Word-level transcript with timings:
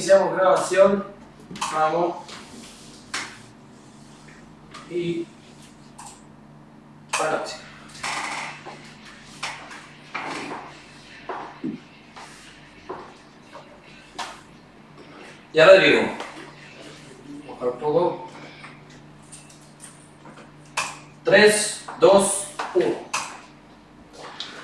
Iniciamos 0.00 0.34
grabación. 0.34 1.04
Vamos. 1.74 2.16
Y 4.88 5.26
para 7.18 7.36
acción. 7.36 7.60
Ya 15.52 15.66
Rodrigo. 15.66 16.00
Bajar 17.46 17.68
un 17.68 17.78
poco. 17.78 18.28
3, 21.24 21.84
2, 22.00 22.46
1. 22.74 22.86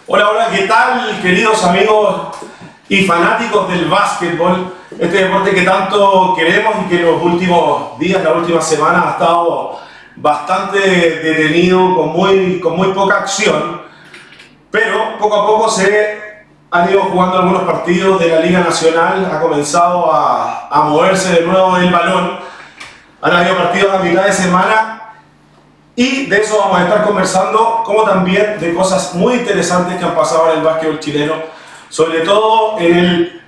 Hola, 0.07 0.30
hola, 0.30 0.50
¿qué 0.50 0.62
tal, 0.62 1.21
queridos 1.21 1.62
amigos 1.62 2.39
y 2.89 3.05
fanáticos 3.05 3.68
del 3.68 3.91
básquetbol? 3.91 4.75
Este 4.98 5.24
deporte 5.24 5.54
que 5.54 5.60
tanto 5.60 6.34
queremos 6.34 6.74
y 6.86 6.88
que 6.88 7.00
en 7.00 7.04
los 7.04 7.22
últimos 7.22 7.98
días, 7.98 8.25
la 8.25 8.32
última 8.32 8.62
semana, 8.62 9.08
ha 9.08 9.11
estado 9.11 9.79
bastante 10.16 10.79
detenido, 10.79 11.94
con 11.94 12.08
muy, 12.14 12.61
con 12.61 12.76
muy 12.76 12.88
poca 12.94 13.18
acción, 13.18 13.82
pero 14.71 15.18
poco 15.18 15.36
a 15.36 15.46
poco 15.46 15.68
se 15.68 16.46
han 16.71 16.90
ido 16.90 17.02
jugando 17.02 17.40
algunos 17.40 17.64
partidos 17.64 18.18
de 18.21 18.29
la 18.29 18.40
Liga 18.40 18.61
Nacional, 18.61 19.30
ha 19.30 19.38
comenzado 19.38 20.11
a, 20.11 20.68
a 20.68 20.82
moverse 20.85 21.40
de 21.40 21.46
nuevo 21.46 21.76
el 21.76 21.90
balón, 21.90 22.38
han 23.21 23.32
habido 23.32 23.54
partidos 23.54 23.94
a 23.94 23.99
mitad 23.99 24.24
de 24.24 24.32
semana 24.32 25.13
y 25.94 26.24
de 26.24 26.38
eso 26.38 26.58
vamos 26.58 26.79
a 26.79 26.85
estar 26.85 27.04
conversando, 27.04 27.82
como 27.85 28.02
también 28.04 28.58
de 28.58 28.74
cosas 28.74 29.14
muy 29.14 29.35
interesantes 29.35 29.99
que 29.99 30.04
han 30.07 30.14
pasado 30.14 30.52
en 30.52 30.60
el 30.60 30.64
básquetbol 30.64 31.00
chileno, 31.00 31.35
sobre 31.90 32.20
todo 32.20 32.78
en 32.78 32.97
el 32.97 33.42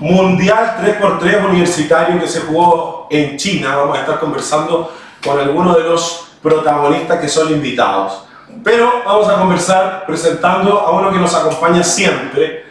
Mundial 0.00 0.76
3x3 0.80 1.48
universitario 1.48 2.20
que 2.20 2.28
se 2.28 2.40
jugó 2.40 3.08
en 3.10 3.36
China. 3.36 3.76
Vamos 3.76 3.98
a 3.98 4.00
estar 4.02 4.20
conversando 4.20 4.92
con 5.24 5.38
algunos 5.38 5.76
de 5.76 5.82
los 5.82 6.28
protagonistas 6.40 7.20
que 7.20 7.28
son 7.28 7.52
invitados. 7.52 8.24
Pero 8.62 9.02
vamos 9.04 9.28
a 9.28 9.38
conversar 9.38 10.04
presentando 10.06 10.78
a 10.80 10.92
uno 10.92 11.10
que 11.10 11.18
nos 11.18 11.34
acompaña 11.34 11.82
siempre, 11.82 12.66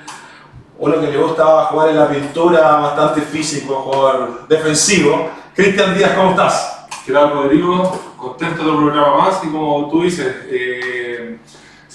uno 0.79 0.99
que 0.99 1.07
le 1.07 1.17
gusta 1.17 1.65
jugar 1.65 1.89
en 1.89 1.99
la 1.99 2.07
pintura, 2.07 2.77
bastante 2.77 3.21
físico, 3.21 3.75
jugador 3.75 4.47
defensivo. 4.47 5.29
Cristian 5.53 5.95
Díaz, 5.95 6.11
¿cómo 6.15 6.31
estás? 6.31 6.87
¿Qué 7.05 7.11
tal, 7.11 7.31
Rodrigo? 7.31 7.99
Contento 8.17 8.63
de 8.63 8.71
un 8.71 8.83
programa 8.85 9.17
más 9.17 9.43
y 9.43 9.47
como 9.47 9.89
tú 9.89 10.03
dices, 10.03 10.27
eh, 10.49 11.06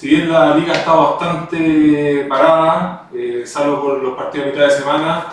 si 0.03 0.08
bien 0.08 0.33
la 0.33 0.56
liga 0.56 0.72
está 0.72 0.95
bastante 0.95 2.27
parada, 2.28 3.08
eh, 3.14 3.45
salvo 3.47 3.83
por 3.83 4.03
los 4.03 4.17
partidos 4.17 4.48
a 4.48 4.50
mitad 4.50 4.64
de 4.64 4.70
semana, 4.72 5.27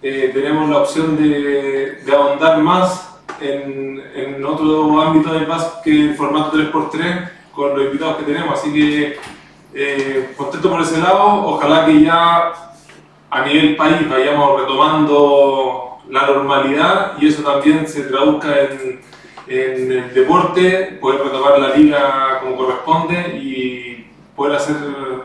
eh, 0.00 0.30
tenemos 0.32 0.70
la 0.70 0.78
opción 0.78 1.16
de, 1.16 2.02
de 2.06 2.14
ahondar 2.14 2.58
más 2.58 3.18
en, 3.40 4.00
en, 4.14 4.44
otro 4.44 5.02
ámbito 5.02 5.34
del 5.34 5.46
básquet, 5.46 6.10
el 6.10 6.14
formato 6.14 6.56
3x3, 6.56 7.30
con 7.50 7.70
los 7.76 7.86
invitados 7.86 8.18
que 8.18 8.22
tenemos. 8.22 8.60
Así 8.60 8.72
que 8.72 9.18
eh, 9.74 10.32
contento 10.36 10.70
por 10.70 10.82
ese 10.82 11.00
lado. 11.00 11.44
Ojalá 11.44 11.84
que 11.84 12.02
ya 12.04 12.52
a 13.28 13.44
nivel 13.44 13.74
país 13.74 14.08
vayamos 14.08 14.60
retomando 14.60 15.98
la 16.08 16.28
normalidad 16.28 17.14
y 17.20 17.26
eso 17.26 17.42
también 17.42 17.88
se 17.88 18.02
traduzca 18.02 18.56
en 18.56 19.00
en 19.46 19.92
el 19.92 20.14
deporte, 20.14 20.98
poder 21.00 21.24
retomar 21.24 21.58
la 21.58 21.74
liga 21.74 22.40
como 22.40 22.56
corresponde 22.56 23.38
y 23.42 23.51
poder 24.36 24.56
hacer, 24.56 24.76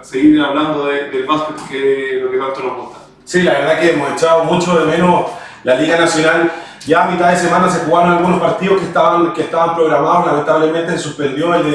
seguir 0.01 0.41
hablando 0.41 0.85
de, 0.85 1.09
del 1.09 1.25
básquet 1.25 1.55
que 1.69 2.19
lo 2.23 2.31
que 2.31 2.37
tanto 2.37 2.63
nos 2.63 2.77
gusta. 2.77 2.97
Sí, 3.23 3.43
la 3.43 3.53
verdad 3.53 3.79
que 3.79 3.91
hemos 3.91 4.11
echado 4.11 4.43
mucho 4.45 4.77
de 4.79 4.85
menos 4.85 5.25
la 5.63 5.75
Liga 5.75 5.97
Nacional. 5.97 6.51
Ya 6.85 7.03
a 7.03 7.07
mitad 7.07 7.29
de 7.29 7.37
semana 7.37 7.69
se 7.69 7.79
jugaron 7.79 8.13
algunos 8.13 8.39
partidos 8.39 8.79
que 8.79 8.87
estaban, 8.87 9.33
que 9.33 9.41
estaban 9.41 9.75
programados, 9.75 10.27
lamentablemente 10.27 10.93
se 10.93 10.99
suspendió 10.99 11.53
el 11.53 11.71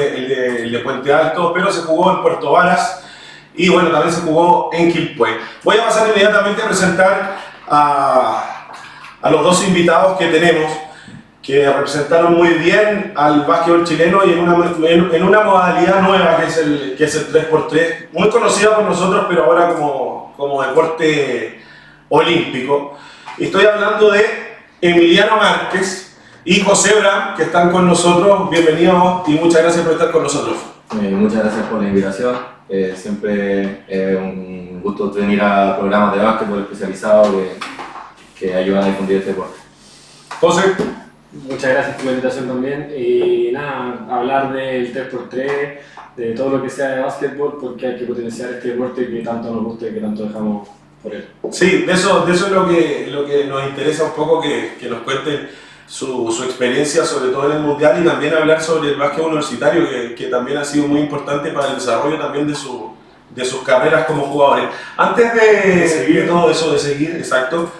de, 0.71 0.81
Puente 0.83 1.13
Alto, 1.13 1.53
pero 1.53 1.71
se 1.71 1.81
jugó 1.81 2.11
en 2.11 2.21
Puerto 2.23 2.51
Varas 2.51 3.03
y 3.53 3.69
bueno, 3.69 3.89
también 3.89 4.11
se 4.11 4.21
jugó 4.21 4.71
en 4.73 4.91
Quilpué. 4.91 5.37
Voy 5.63 5.77
a 5.77 5.85
pasar 5.85 6.07
inmediatamente 6.07 6.63
a 6.63 6.65
presentar 6.65 7.37
a, 7.69 8.69
a 9.21 9.29
los 9.29 9.43
dos 9.43 9.63
invitados 9.67 10.17
que 10.17 10.27
tenemos 10.27 10.71
que 11.43 11.69
representaron 11.69 12.35
muy 12.35 12.53
bien 12.53 13.11
al 13.17 13.41
básquetbol 13.41 13.83
chileno 13.83 14.21
y 14.25 14.31
en 14.31 14.39
una, 14.39 14.73
en 14.87 15.23
una 15.23 15.41
modalidad 15.41 16.01
nueva 16.01 16.37
que 16.37 16.45
es, 16.45 16.57
el, 16.57 16.95
que 16.97 17.03
es 17.03 17.15
el 17.15 17.33
3x3, 17.33 18.11
muy 18.13 18.29
conocida 18.29 18.77
por 18.77 18.85
nosotros, 18.85 19.25
pero 19.27 19.43
ahora 19.43 19.73
como, 19.73 20.33
como 20.37 20.63
deporte 20.63 21.61
olímpico. 22.07 22.97
Estoy 23.37 23.65
hablando 23.65 24.11
de 24.11 24.23
Emiliano 24.79 25.35
Márquez 25.35 26.17
y 26.45 26.61
José 26.61 26.97
Bram, 26.97 27.35
que 27.35 27.43
están 27.43 27.71
con 27.71 27.87
nosotros. 27.87 28.49
Bienvenidos 28.49 29.27
y 29.27 29.31
muchas 29.31 29.63
gracias 29.63 29.83
por 29.83 29.93
estar 29.93 30.11
con 30.11 30.23
nosotros. 30.23 30.55
Eh, 30.93 31.09
muchas 31.09 31.39
gracias 31.39 31.65
por 31.65 31.81
la 31.81 31.89
invitación. 31.89 32.37
Eh, 32.69 32.93
siempre 32.95 33.63
es 33.63 33.77
eh, 33.89 34.15
un 34.15 34.81
gusto 34.81 35.11
venir 35.11 35.41
a 35.41 35.77
programas 35.77 36.15
de 36.15 36.23
básquetbol 36.23 36.61
especializados 36.61 37.27
que, 37.27 38.45
que 38.47 38.55
ayudan 38.55 38.83
a 38.83 38.87
difundir 38.87 39.17
este 39.17 39.31
deporte. 39.31 39.57
José. 40.39 41.02
Muchas 41.33 41.71
gracias 41.71 41.95
por 41.95 42.05
la 42.05 42.11
invitación 42.11 42.47
también. 42.47 42.93
Y 42.95 43.51
nada, 43.51 44.05
hablar 44.09 44.53
del 44.53 44.93
3x3, 44.93 45.77
de 46.15 46.31
todo 46.33 46.49
lo 46.57 46.63
que 46.63 46.69
sea 46.69 46.89
de 46.89 47.01
básquetbol, 47.01 47.57
porque 47.59 47.87
hay 47.87 47.97
que 47.97 48.05
potenciar 48.05 48.51
este 48.51 48.69
deporte 48.69 49.09
que 49.09 49.21
tanto 49.21 49.49
nos 49.49 49.63
gusta 49.63 49.87
y 49.87 49.93
que 49.93 49.99
tanto 49.99 50.25
dejamos 50.25 50.67
por 51.01 51.15
él. 51.15 51.27
Sí, 51.51 51.83
de 51.83 51.93
eso, 51.93 52.23
de 52.25 52.33
eso 52.33 52.45
es 52.45 52.51
lo 52.51 52.67
que, 52.67 53.07
lo 53.09 53.25
que 53.25 53.45
nos 53.45 53.63
interesa 53.67 54.03
un 54.03 54.11
poco 54.11 54.41
que, 54.41 54.75
que 54.79 54.87
nos 54.87 54.99
cuenten 55.01 55.49
su, 55.87 56.31
su, 56.31 56.43
experiencia, 56.43 57.03
sobre 57.03 57.31
todo 57.31 57.49
en 57.49 57.57
el 57.57 57.63
Mundial, 57.63 57.99
y 58.01 58.05
también 58.05 58.35
hablar 58.35 58.61
sobre 58.61 58.89
el 58.89 58.95
básquet 58.95 59.25
universitario, 59.25 59.89
que, 59.89 60.15
que 60.15 60.27
también 60.27 60.59
ha 60.59 60.63
sido 60.63 60.87
muy 60.87 61.01
importante 61.01 61.49
para 61.49 61.69
el 61.69 61.75
desarrollo 61.75 62.19
también 62.19 62.47
de, 62.47 62.53
su, 62.53 62.91
de 63.33 63.43
sus 63.43 63.63
carreras 63.63 64.05
como 64.05 64.27
jugadores. 64.27 64.69
Antes 64.95 65.33
de, 65.33 65.71
de 65.79 65.87
seguir 65.87 66.27
todo 66.27 66.51
eso, 66.51 66.71
de 66.73 66.79
seguir, 66.79 67.15
exacto, 67.15 67.71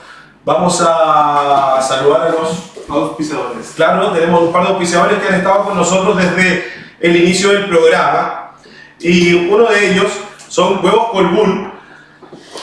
vamos 0.43 0.81
a 0.85 1.79
saludar 1.81 2.27
a 2.27 2.29
los 2.31 2.72
auspiciadores. 2.89 3.73
Claro, 3.75 4.11
tenemos 4.11 4.41
un 4.41 4.51
par 4.51 4.63
de 4.63 4.69
auspiciadores 4.69 5.19
que 5.19 5.27
han 5.27 5.35
estado 5.35 5.65
con 5.65 5.77
nosotros 5.77 6.17
desde 6.17 6.65
el 6.99 7.15
inicio 7.15 7.49
del 7.49 7.67
programa 7.67 8.55
y 8.99 9.33
uno 9.33 9.65
de 9.65 9.91
ellos 9.91 10.11
son 10.47 10.83
Huevos 10.83 11.11
Colbún, 11.11 11.71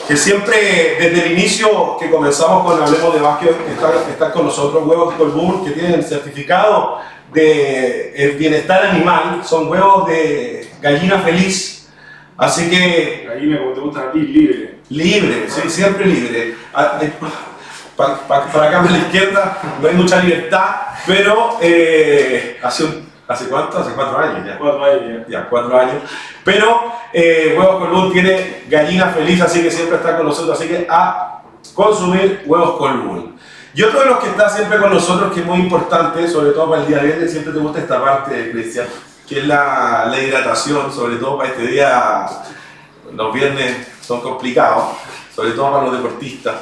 que 0.07 0.17
siempre 0.17 0.97
desde 0.99 1.25
el 1.25 1.31
inicio 1.33 1.97
que 1.99 2.09
comenzamos 2.09 2.65
con 2.65 2.81
Hablemos 2.81 3.13
de 3.13 3.19
Básquet 3.19 3.55
están, 3.69 3.91
están 4.09 4.31
con 4.31 4.45
nosotros 4.45 4.85
Huevos 4.85 5.13
Colbún 5.15 5.65
que 5.65 5.71
tienen 5.71 5.95
el 5.95 6.03
certificado 6.03 6.99
de 7.33 8.13
el 8.15 8.37
bienestar 8.37 8.85
animal, 8.85 9.41
son 9.45 9.69
huevos 9.69 10.07
de 10.07 10.69
gallina 10.81 11.19
feliz, 11.19 11.89
así 12.37 12.69
que... 12.69 13.25
Gallina 13.27 13.59
como 13.59 13.73
te 13.73 13.79
gusta 13.79 14.01
a 14.01 14.11
ti, 14.11 14.19
libre. 14.19 14.79
Libre, 14.89 15.45
sí, 15.47 15.69
siempre 15.69 16.05
libre. 16.05 16.55
Para, 17.95 18.15
para, 18.27 18.45
para 18.51 18.67
acá 18.67 18.79
a 18.79 18.91
la 18.91 18.97
izquierda 18.97 19.57
no 19.81 19.87
hay 19.87 19.95
mucha 19.95 20.21
libertad, 20.21 20.75
pero 21.05 21.57
eh, 21.61 22.59
hace, 22.63 23.03
¿hace 23.27 23.45
cuánto? 23.47 23.79
Hace 23.79 23.91
cuatro 23.91 24.17
años 24.17 24.45
ya. 24.45 24.57
Cuatro 24.57 24.85
años 24.85 25.25
ya. 25.27 25.39
ya 25.39 25.49
cuatro 25.49 25.77
años. 25.77 26.03
Pero 26.43 26.93
eh, 27.13 27.55
Huevos 27.57 27.79
Colbún 27.79 28.11
tiene 28.11 28.63
gallina 28.69 29.07
feliz, 29.07 29.41
así 29.41 29.61
que 29.61 29.71
siempre 29.71 29.97
está 29.97 30.17
con 30.17 30.25
nosotros, 30.25 30.57
así 30.57 30.67
que 30.67 30.87
a 30.89 31.41
consumir 31.73 32.43
Huevos 32.45 32.77
Colbún. 32.77 33.37
Y 33.73 33.83
otro 33.83 34.01
de 34.01 34.05
los 34.07 34.19
que 34.19 34.29
está 34.29 34.49
siempre 34.49 34.79
con 34.79 34.93
nosotros, 34.93 35.31
que 35.33 35.41
es 35.41 35.45
muy 35.45 35.59
importante, 35.59 36.27
sobre 36.27 36.51
todo 36.51 36.69
para 36.69 36.81
el 36.81 36.87
día 36.87 36.99
viernes, 36.99 37.31
siempre 37.31 37.53
te 37.53 37.59
gusta 37.59 37.79
esta 37.79 38.01
parte, 38.01 38.51
Cristian, 38.51 38.87
que 39.27 39.39
es 39.39 39.47
la, 39.47 40.05
la 40.07 40.19
hidratación, 40.19 40.91
sobre 40.91 41.15
todo 41.15 41.37
para 41.37 41.49
este 41.49 41.67
día, 41.67 42.25
los 43.13 43.33
viernes 43.33 43.87
son 44.01 44.19
complicados, 44.21 44.97
sobre 45.33 45.51
todo 45.51 45.71
para 45.71 45.85
los 45.85 45.93
deportistas 45.93 46.55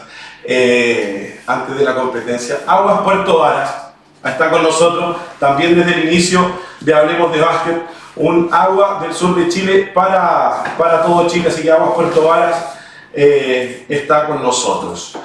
eh, 0.52 1.42
antes 1.46 1.78
de 1.78 1.84
la 1.86 1.94
competencia. 1.94 2.62
Aguas 2.66 3.02
Puerto 3.02 3.38
Varas 3.38 3.92
está 4.26 4.50
con 4.50 4.64
nosotros 4.64 5.18
también 5.40 5.76
desde 5.76 5.94
el 5.94 6.08
inicio 6.10 6.44
de 6.80 6.92
Hablemos 6.92 7.32
de 7.32 7.40
Básquet, 7.40 7.84
un 8.16 8.50
agua 8.52 9.00
del 9.00 9.14
sur 9.14 9.36
de 9.36 9.48
Chile 9.48 9.92
para, 9.94 10.76
para 10.76 11.04
todo 11.04 11.28
Chile, 11.28 11.50
así 11.50 11.62
que 11.62 11.72
Aguas 11.72 11.92
Puerto 11.92 12.28
Varas 12.28 12.66
eh, 13.14 13.86
está 13.88 14.26
con 14.26 14.42
nosotros. 14.42 15.16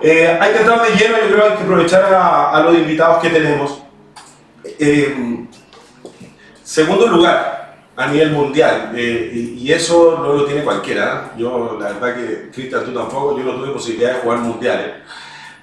Eh, 0.00 0.38
hay 0.40 0.52
que 0.52 0.58
entrar 0.60 0.80
de 0.80 0.96
lleno, 0.96 1.16
yo 1.18 1.26
creo 1.26 1.36
que 1.38 1.50
hay 1.50 1.56
que 1.56 1.64
aprovechar 1.64 2.14
a, 2.14 2.50
a 2.52 2.60
los 2.60 2.74
invitados 2.76 3.20
que 3.20 3.30
tenemos. 3.30 3.82
Eh, 4.78 5.44
segundo 6.62 7.08
lugar, 7.08 7.57
a 7.98 8.06
nivel 8.06 8.30
mundial. 8.30 8.92
Eh, 8.94 9.56
y, 9.58 9.72
eso 9.72 10.18
no 10.22 10.32
lo 10.32 10.44
tiene 10.44 10.62
cualquiera. 10.62 11.32
Yo, 11.36 11.76
la 11.78 11.88
verdad 11.88 12.14
que, 12.14 12.50
Cristian, 12.50 12.84
tú 12.84 12.94
tampoco, 12.94 13.36
yo 13.36 13.44
no 13.44 13.56
tuve 13.56 13.72
posibilidad 13.72 14.14
de 14.14 14.20
jugar 14.20 14.38
mundiales. 14.38 14.94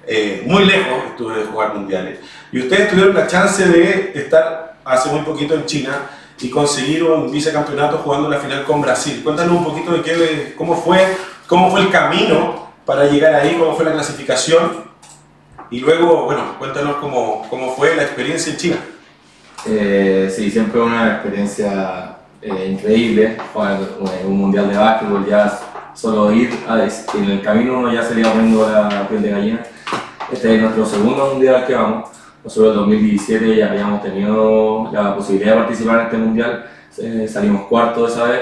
Eh, 0.06 0.44
muy 0.46 0.64
lejos 0.66 0.98
estuve 1.08 1.38
de 1.38 1.46
jugar 1.46 1.74
mundiales. 1.74 2.20
Y 2.52 2.60
ustedes 2.60 2.90
tuvieron 2.90 3.14
la 3.14 3.26
chance 3.26 3.66
de 3.66 4.12
estar 4.14 4.76
hace 4.84 5.10
muy 5.10 5.22
poquito 5.22 5.54
en 5.54 5.64
China 5.64 6.10
y 6.38 6.50
conseguir 6.50 7.04
un 7.04 7.30
vicecampeonato 7.32 7.98
jugando 7.98 8.28
la 8.28 8.38
final 8.38 8.64
con 8.64 8.82
Brasil. 8.82 9.22
Cuéntanos 9.24 9.56
un 9.56 9.64
poquito 9.64 9.92
de 9.92 10.02
qué, 10.02 10.54
cómo, 10.56 10.76
fue, 10.76 11.16
cómo 11.46 11.70
fue 11.70 11.80
el 11.80 11.90
camino 11.90 12.70
para 12.84 13.06
llegar 13.06 13.34
ahí, 13.34 13.56
cómo 13.58 13.74
fue 13.74 13.86
la 13.86 13.92
clasificación. 13.92 14.84
Y 15.70 15.80
luego, 15.80 16.26
bueno, 16.26 16.58
cuéntanos 16.58 16.96
cómo, 16.96 17.46
cómo 17.48 17.74
fue 17.74 17.96
la 17.96 18.02
experiencia 18.02 18.52
en 18.52 18.58
China. 18.58 18.76
Eh, 19.64 20.30
sí, 20.32 20.50
siempre 20.50 20.80
una 20.80 21.14
experiencia 21.14 22.15
eh, 22.42 22.68
increíble 22.72 23.36
jugar 23.52 23.80
en 24.20 24.26
un 24.26 24.38
mundial 24.38 24.68
de 24.68 24.76
básquetbol, 24.76 25.26
ya 25.26 25.58
solo 25.94 26.32
ir 26.32 26.50
a, 26.68 26.84
en 26.84 27.24
el 27.24 27.40
camino 27.40 27.78
uno 27.78 27.92
ya 27.92 28.02
se 28.02 28.14
le 28.14 28.22
poniendo 28.22 28.68
la 28.70 29.08
piel 29.08 29.22
de 29.22 29.30
gallina. 29.30 29.62
Este 30.30 30.56
es 30.56 30.60
nuestro 30.60 30.84
segundo 30.84 31.32
mundial 31.32 31.64
que 31.66 31.74
vamos. 31.74 32.10
Nosotros 32.44 32.74
en 32.74 32.80
2017 32.80 33.56
ya 33.56 33.70
habíamos 33.70 34.02
tenido 34.02 34.90
la 34.92 35.16
posibilidad 35.16 35.52
de 35.52 35.60
participar 35.62 35.98
en 35.98 36.04
este 36.06 36.18
mundial, 36.18 36.66
eh, 36.98 37.26
salimos 37.28 37.66
cuarto 37.66 38.06
esa 38.06 38.24
vez, 38.24 38.40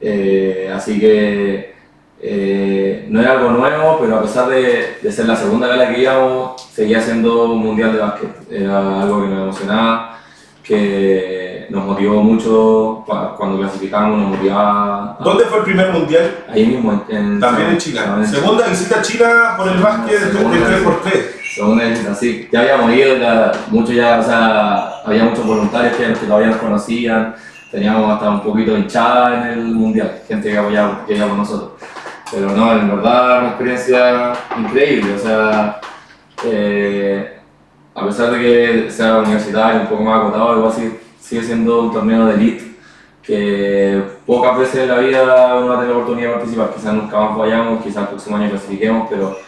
eh, 0.00 0.72
así 0.74 0.98
que 0.98 1.74
eh, 2.22 3.06
no 3.10 3.20
era 3.20 3.32
algo 3.32 3.50
nuevo, 3.50 3.98
pero 4.00 4.16
a 4.16 4.22
pesar 4.22 4.48
de, 4.48 4.96
de 5.02 5.12
ser 5.12 5.26
la 5.26 5.36
segunda 5.36 5.66
vez 5.68 5.76
a 5.76 5.84
la 5.84 5.94
que 5.94 6.00
íbamos, 6.00 6.62
seguía 6.72 7.00
siendo 7.02 7.52
un 7.52 7.58
mundial 7.58 7.92
de 7.92 7.98
básquet. 7.98 8.30
Era 8.50 9.02
algo 9.02 9.22
que 9.22 9.28
nos 9.28 9.42
emocionaba, 9.42 10.20
que 10.62 11.43
nos 11.70 11.84
motivó 11.84 12.22
mucho 12.22 13.04
cuando 13.36 13.58
clasificamos, 13.58 14.18
nos 14.18 14.30
motivaba. 14.30 15.16
a- 15.18 15.22
¿Dónde 15.22 15.44
fue 15.44 15.58
el 15.58 15.64
primer 15.64 15.92
mundial? 15.92 16.44
Ahí 16.52 16.66
mismo, 16.66 17.04
en, 17.08 17.40
También 17.40 17.68
en 17.70 17.78
China. 17.78 18.04
también 18.04 18.28
en 18.28 18.34
Segunda 18.40 18.66
visita 18.66 18.98
a 18.98 19.02
China 19.02 19.54
por 19.56 19.68
el 19.68 19.78
básquet 19.78 20.20
de 20.20 20.32
Segunda 20.32 20.56
de 20.56 20.74
vez. 20.74 20.82
3x3. 20.84 21.24
Segunda 21.54 21.84
vez, 21.84 22.06
así, 22.08 22.48
ya 22.52 22.60
habíamos 22.60 22.92
ido, 22.92 23.16
ya, 23.16 23.52
muchos 23.70 23.94
ya, 23.94 24.18
o 24.18 24.22
sea, 24.22 24.88
había 25.06 25.24
muchos 25.24 25.46
voluntarios 25.46 25.96
que, 25.96 26.04
que 26.12 26.26
todavía 26.26 26.48
nos 26.48 26.56
conocían, 26.56 27.34
teníamos 27.70 28.10
hasta 28.12 28.28
un 28.30 28.40
poquito 28.40 28.76
hinchada 28.76 29.52
en 29.52 29.58
el 29.58 29.64
mundial, 29.66 30.20
gente 30.26 30.50
que 30.50 30.58
apoyaba, 30.58 31.04
que 31.06 31.16
con 31.16 31.36
nosotros. 31.38 31.70
Pero 32.32 32.50
no, 32.50 32.72
en 32.72 32.88
verdad, 32.88 33.38
una 33.40 33.48
experiencia 33.50 34.32
increíble, 34.58 35.14
o 35.14 35.18
sea, 35.18 35.80
eh, 36.44 37.38
a 37.94 38.04
pesar 38.06 38.30
de 38.32 38.38
que 38.40 38.90
sea 38.90 39.18
universitario, 39.18 39.82
un 39.82 39.86
poco 39.86 40.02
más 40.02 40.20
acotado, 40.20 40.56
igual 40.58 40.72
sigue, 40.72 41.00
sigue 41.24 41.42
siendo 41.42 41.80
un 41.80 41.92
torneo 41.92 42.26
de 42.26 42.34
elite 42.34 42.76
que 43.22 44.02
pocas 44.26 44.58
veces 44.58 44.82
en 44.82 44.88
la 44.88 44.98
vida 44.98 45.56
uno 45.56 45.68
va 45.68 45.76
a 45.76 45.80
tener 45.80 45.94
la 45.94 45.96
oportunidad 45.96 46.28
de 46.28 46.34
participar, 46.34 46.74
quizás 46.74 46.92
nunca 46.92 47.18
más 47.18 47.38
vayamos, 47.38 47.82
quizás 47.82 48.02
el 48.02 48.08
próximo 48.08 48.36
año 48.36 48.50
clasifiquemos, 48.50 49.08
pero 49.08 49.38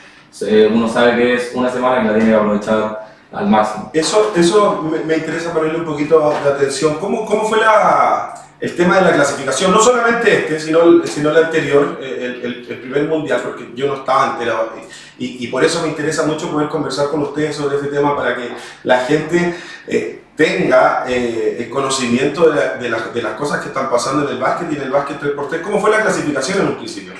eh, 0.40 0.70
uno 0.73 0.88
sabe 0.88 1.17
que 1.17 1.34
es 1.34 1.52
una 1.55 1.69
semana 1.69 2.00
que 2.00 2.08
la 2.08 2.14
tiene 2.14 2.31
que 2.31 2.37
aprovechar 2.37 3.15
al 3.37 3.49
máximo. 3.49 3.91
Eso, 3.93 4.33
eso 4.37 4.83
me, 4.91 4.99
me 5.00 5.17
interesa 5.17 5.53
ponerle 5.53 5.79
un 5.81 5.85
poquito 5.85 6.31
de 6.43 6.50
atención. 6.50 6.94
¿Cómo, 6.99 7.27
cómo 7.27 7.49
fue 7.49 7.59
la, 7.59 8.35
el 8.61 8.75
tema 8.77 8.97
de 8.97 9.03
la 9.03 9.12
clasificación? 9.12 9.71
No 9.73 9.81
solamente 9.81 10.38
este, 10.38 10.61
sino, 10.61 11.05
sino 11.06 11.31
el 11.31 11.44
anterior, 11.44 11.99
eh, 12.00 12.41
el, 12.43 12.44
el- 12.44 12.67
el 12.71 12.79
primer 12.79 13.05
mundial, 13.05 13.41
porque 13.44 13.71
yo 13.75 13.87
no 13.87 13.97
estaba 13.97 14.33
enterado. 14.33 14.71
Y, 15.19 15.44
y 15.44 15.49
por 15.49 15.65
eso 15.65 15.81
me 15.83 15.88
interesa 15.88 16.25
mucho 16.25 16.50
poder 16.50 16.69
conversar 16.69 17.09
con 17.09 17.23
ustedes 17.23 17.56
sobre 17.56 17.77
este 17.77 17.88
tema 17.88 18.17
para 18.17 18.35
que 18.37 18.50
la 18.85 19.00
gente 19.05 19.55
eh, 19.87 20.23
tenga 20.37 21.05
eh, 21.09 21.56
el 21.61 21.71
conocimiento 21.71 22.50
de, 22.50 22.56
la- 22.56 22.75
de 22.75 22.88
las- 22.91 23.15
de 23.15 23.23
las 23.23 23.33
cosas 23.35 23.61
que 23.61 23.69
están 23.69 23.88
pasando 23.91 24.25
en 24.29 24.35
el 24.37 24.41
básquet 24.43 24.71
y 24.73 24.77
en 24.77 24.83
el 24.83 24.91
básquet 24.91 25.21
3x3. 25.21 25.62
¿Cómo 25.62 25.81
fue 25.81 25.91
la 25.91 26.03
clasificación 26.03 26.61
en 26.61 26.67
un 26.69 26.77
principio? 26.77 27.15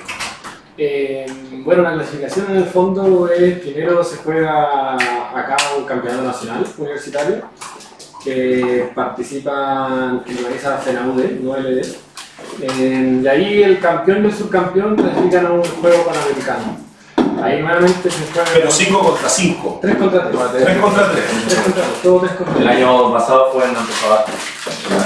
Eh, 0.77 1.25
bueno, 1.63 1.81
la 1.81 1.93
clasificación 1.93 2.51
en 2.51 2.57
el 2.57 2.65
fondo 2.65 3.29
es, 3.31 3.59
primero 3.59 4.03
se 4.03 4.17
juega 4.17 4.93
acá 4.93 5.57
un 5.77 5.85
campeonato 5.85 6.23
nacional 6.23 6.65
universitario 6.77 7.41
que 8.23 8.91
participan, 8.93 10.23
que 10.23 10.35
organiza 10.35 10.77
FENAUDE, 10.77 11.39
no 11.41 11.57
LD. 11.57 11.81
Eh, 12.61 13.19
de 13.21 13.29
ahí 13.29 13.63
el 13.63 13.79
campeón 13.79 14.23
y 14.23 14.27
el 14.27 14.33
subcampeón 14.33 14.95
clasifican 14.95 15.47
a 15.47 15.51
un 15.51 15.63
juego 15.63 16.05
panamericano. 16.05 16.77
Ahí 17.41 17.61
nuevamente 17.61 18.09
se 18.09 18.17
juega 18.31 18.49
Pero 18.53 18.71
5 18.71 18.99
contra 18.99 19.29
5. 19.29 19.79
3 19.81 19.95
contra 19.95 20.29
3. 20.29 20.63
3 20.63 20.77
contra 20.77 21.11
3. 21.11 21.23
3 21.47 21.61
contra 21.61 21.83
3, 21.83 22.01
todo 22.03 22.19
3 22.19 22.31
contra 22.33 22.55
3. 22.55 22.61
El 22.61 22.67
año 22.67 23.13
pasado 23.13 23.51
fue 23.51 23.63
en 23.63 23.75
Antofagasta, 23.75 24.31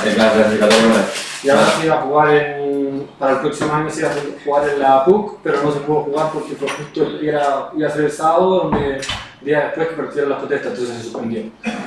en 0.05 0.17
la 0.17 0.33
clasificatoria. 0.33 1.30
Y 1.43 1.49
ahora 1.49 1.65
se 1.65 1.85
iba 1.85 1.95
a 1.95 2.01
jugar 2.01 2.33
en, 2.35 3.07
para 3.17 3.33
el 3.33 3.39
próximo 3.39 3.73
año 3.73 3.89
se 3.89 4.01
iba 4.01 4.09
a 4.09 4.13
jugar 4.45 4.69
en 4.69 4.79
la 4.79 5.05
PUC, 5.05 5.39
pero 5.41 5.63
no 5.63 5.71
se 5.71 5.79
pudo 5.79 6.01
jugar 6.03 6.29
porque 6.31 6.55
fue 6.55 6.69
justo, 6.69 7.07
iba 7.21 7.87
a 7.87 7.89
ser 7.89 8.05
el 8.05 8.11
sábado, 8.11 8.63
donde 8.63 9.01
día 9.41 9.65
después 9.65 9.87
que 9.89 9.95
partieron 9.95 10.29
las 10.29 10.39
protestas, 10.39 10.71
entonces 10.71 10.97
se 10.97 11.03
suspendió. 11.03 11.43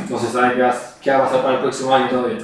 No 0.09 0.19
se 0.19 0.27
sabe 0.27 0.55
qué 1.01 1.11
va, 1.11 1.19
a 1.19 1.25
pasar 1.25 1.43
para 1.43 1.55
el 1.55 1.61
próximo 1.61 1.95
año 1.95 2.09
todavía. 2.09 2.39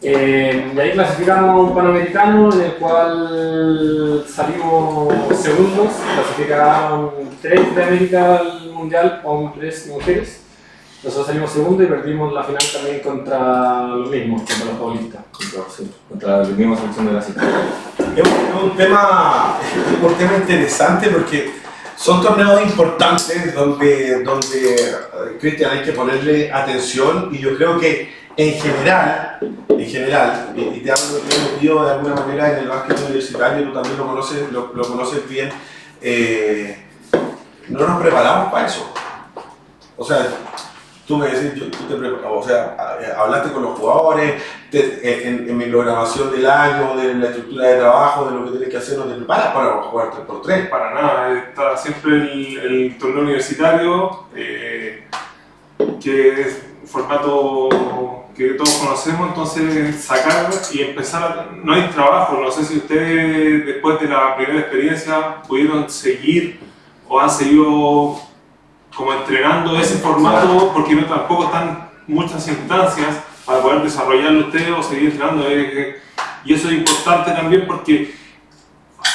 Eh, 0.00 0.70
de 0.74 0.82
ahí 0.82 0.92
clasificamos 0.92 1.68
un 1.68 1.74
panamericano 1.74 2.52
en 2.52 2.60
el 2.60 2.72
cual 2.74 4.24
salimos 4.28 5.12
segundos, 5.36 5.88
clasificaron 6.14 7.10
tres 7.42 7.74
de 7.74 7.82
América 7.82 8.36
al 8.36 8.70
mundial, 8.72 9.20
hombres 9.24 9.86
y 9.86 9.90
mujeres. 9.90 10.47
Nosotros 11.02 11.26
salimos 11.28 11.52
segundos 11.52 11.86
y 11.86 11.88
perdimos 11.88 12.32
la 12.32 12.42
final 12.42 12.62
también 12.72 13.00
contra 13.00 13.82
los 13.82 14.10
mismos, 14.10 14.42
contra 14.42 14.64
los 14.66 14.74
paulistas. 14.74 15.20
Contra, 15.30 15.60
sí, 15.70 15.92
contra 16.08 16.38
la 16.38 16.48
misma 16.48 16.76
selección 16.76 17.06
de. 17.06 17.18
Es 17.18 17.28
un, 17.28 17.36
es 18.16 18.62
un 18.62 18.76
tema, 18.76 19.58
un 20.02 20.14
tema 20.14 20.36
interesante 20.38 21.08
porque 21.08 21.52
son 21.94 22.20
torneos 22.20 22.62
importantes 22.62 23.54
donde, 23.54 24.24
donde 24.24 24.74
eh, 24.74 25.38
Cristian, 25.40 25.70
hay 25.70 25.82
que 25.82 25.92
ponerle 25.92 26.52
atención 26.52 27.28
y 27.32 27.38
yo 27.38 27.56
creo 27.56 27.78
que 27.78 28.12
en 28.36 28.54
general, 28.54 29.38
en 29.68 29.86
general, 29.86 30.54
y 30.56 30.80
te 30.80 30.90
hablo 30.90 31.14
de 31.14 31.52
metido 31.52 31.84
de 31.84 31.90
alguna 31.92 32.14
manera 32.14 32.52
en 32.52 32.58
el 32.58 32.68
básquet 32.68 33.00
universitario, 33.00 33.66
tú 33.66 33.72
también 33.72 33.96
lo 33.96 34.06
conoces, 34.06 34.52
lo, 34.52 34.72
lo 34.74 34.84
conoces 34.84 35.28
bien, 35.28 35.50
eh, 36.00 36.76
no 37.68 37.86
nos 37.86 38.00
preparamos 38.00 38.52
para 38.52 38.66
eso. 38.66 38.92
O 39.96 40.04
sea, 40.04 40.24
tú 41.08 41.16
me 41.16 41.26
decís, 41.28 41.54
yo- 41.58 41.70
tú 41.70 41.84
te 41.88 41.94
prepa- 41.96 42.28
o 42.30 42.42
sea, 42.42 42.76
a- 42.78 43.22
hablaste 43.22 43.50
con 43.52 43.62
los 43.62 43.78
jugadores, 43.78 44.42
en, 44.70 45.48
en 45.48 45.56
mi 45.56 45.64
programación 45.64 46.30
del 46.30 46.44
año, 46.48 46.94
de 46.96 47.14
la 47.14 47.28
estructura 47.28 47.66
de 47.68 47.78
trabajo, 47.78 48.26
de 48.26 48.32
lo 48.32 48.44
que 48.44 48.50
tienes 48.50 48.68
que 48.68 48.76
hacer, 48.76 48.98
no 48.98 49.04
te 49.04 49.14
preparas 49.14 49.54
para 49.54 49.82
jugar 49.82 50.10
3x3. 50.10 50.68
Para 50.68 50.92
nada, 50.94 51.32
está 51.38 51.76
siempre 51.78 52.12
el, 52.16 52.58
el 52.58 52.98
torneo 52.98 53.22
universitario, 53.22 54.24
eh, 54.36 55.04
que 56.02 56.40
es 56.42 56.62
un 56.82 56.88
formato 56.88 57.68
que 58.36 58.50
todos 58.50 58.74
conocemos, 58.76 59.28
entonces 59.30 59.96
sacar 60.04 60.50
y 60.72 60.82
empezar, 60.82 61.22
a- 61.22 61.48
no 61.56 61.72
hay 61.72 61.88
trabajo, 61.88 62.38
no 62.40 62.50
sé 62.52 62.64
si 62.64 62.76
ustedes 62.76 63.66
después 63.66 63.98
de 64.00 64.08
la 64.08 64.36
primera 64.36 64.60
experiencia 64.60 65.42
pudieron 65.48 65.88
seguir 65.90 66.60
o 67.08 67.18
han 67.18 67.30
seguido 67.30 68.20
como 68.98 69.12
entrenando 69.12 69.78
ese 69.78 69.98
formato, 69.98 70.72
porque 70.74 70.96
no 70.96 71.04
tampoco 71.04 71.44
están 71.44 71.88
muchas 72.08 72.48
instancias 72.48 73.22
para 73.46 73.62
poder 73.62 73.82
desarrollarlo 73.82 74.48
ustedes 74.48 74.70
o 74.70 74.82
seguir 74.82 75.10
entrenando. 75.10 75.48
eh, 75.48 75.70
eh, 75.72 76.02
y 76.44 76.52
eso 76.52 76.68
es 76.68 76.74
importante 76.74 77.30
también 77.30 77.64
porque 77.68 78.12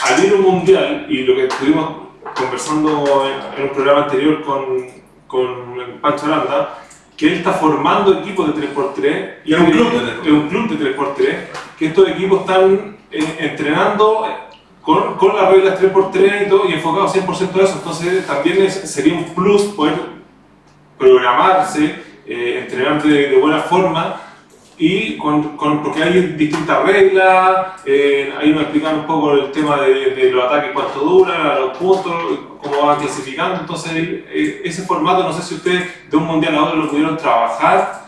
al 0.05 0.23
ir 0.23 0.31
a 0.31 0.35
un 0.35 0.41
mundial, 0.41 1.05
y 1.09 1.23
lo 1.23 1.35
que 1.35 1.47
estuvimos 1.47 1.97
conversando 2.33 3.25
en, 3.57 3.63
un 3.63 3.69
programa 3.71 4.03
anterior 4.03 4.41
con, 4.43 4.87
con 5.27 5.99
Pancho 6.01 6.27
Aranda, 6.27 6.79
que 7.17 7.27
él 7.27 7.33
está 7.33 7.51
formando 7.51 8.19
equipos 8.19 8.55
de 8.55 8.73
3x3. 8.73 9.33
Y 9.43 9.53
es 9.53 9.59
un 9.59 9.69
club 9.69 9.91
de 9.91 9.99
3x3. 9.99 10.25
Es 10.25 10.31
un 10.31 10.47
club 10.47 10.77
de 10.77 10.95
3x3, 10.95 11.35
que 11.77 11.85
estos 11.87 12.07
equipos 12.07 12.39
están 12.39 12.97
eh, 13.11 13.35
entrenando 13.37 14.25
con, 14.83 15.15
con 15.15 15.35
las 15.35 15.49
reglas 15.49 15.81
3x3 15.81 16.45
y 16.45 16.49
todo, 16.49 16.69
y 16.69 16.73
enfocados 16.73 17.15
100% 17.15 17.55
a 17.55 17.63
eso. 17.63 17.73
Entonces 17.77 18.27
también 18.27 18.69
sería 18.69 19.13
un 19.15 19.33
plus 19.33 19.63
poder 19.63 19.95
programarse, 20.97 21.95
eh, 22.25 22.67
de, 23.03 23.37
buena 23.37 23.59
forma 23.59 24.21
y 24.77 25.17
con, 25.17 25.55
con- 25.57 25.83
porque 25.83 26.03
hay 26.03 26.21
distintas 26.37 26.83
reglas, 26.83 27.81
eh, 27.85 28.33
ahí 28.39 28.53
me 28.53 28.61
explicaron 28.61 29.01
un 29.01 29.05
poco 29.07 29.33
el 29.33 29.51
tema 29.51 29.79
de, 29.81 30.11
de 30.15 30.31
los 30.31 30.43
ataques, 30.45 30.71
cuánto 30.73 30.99
duran, 30.99 31.59
los 31.61 31.77
puntos, 31.77 32.13
cómo 32.61 32.87
van 32.87 32.99
clasificando, 32.99 33.59
entonces 33.61 33.91
eh, 33.95 34.61
ese 34.63 34.83
formato 34.83 35.23
no 35.23 35.33
sé 35.33 35.41
si 35.43 35.55
ustedes 35.55 36.09
de 36.09 36.17
un 36.17 36.25
mundial 36.25 36.55
a 36.55 36.63
otro 36.63 36.77
lo 36.77 36.89
pudieron 36.89 37.17
trabajar, 37.17 38.02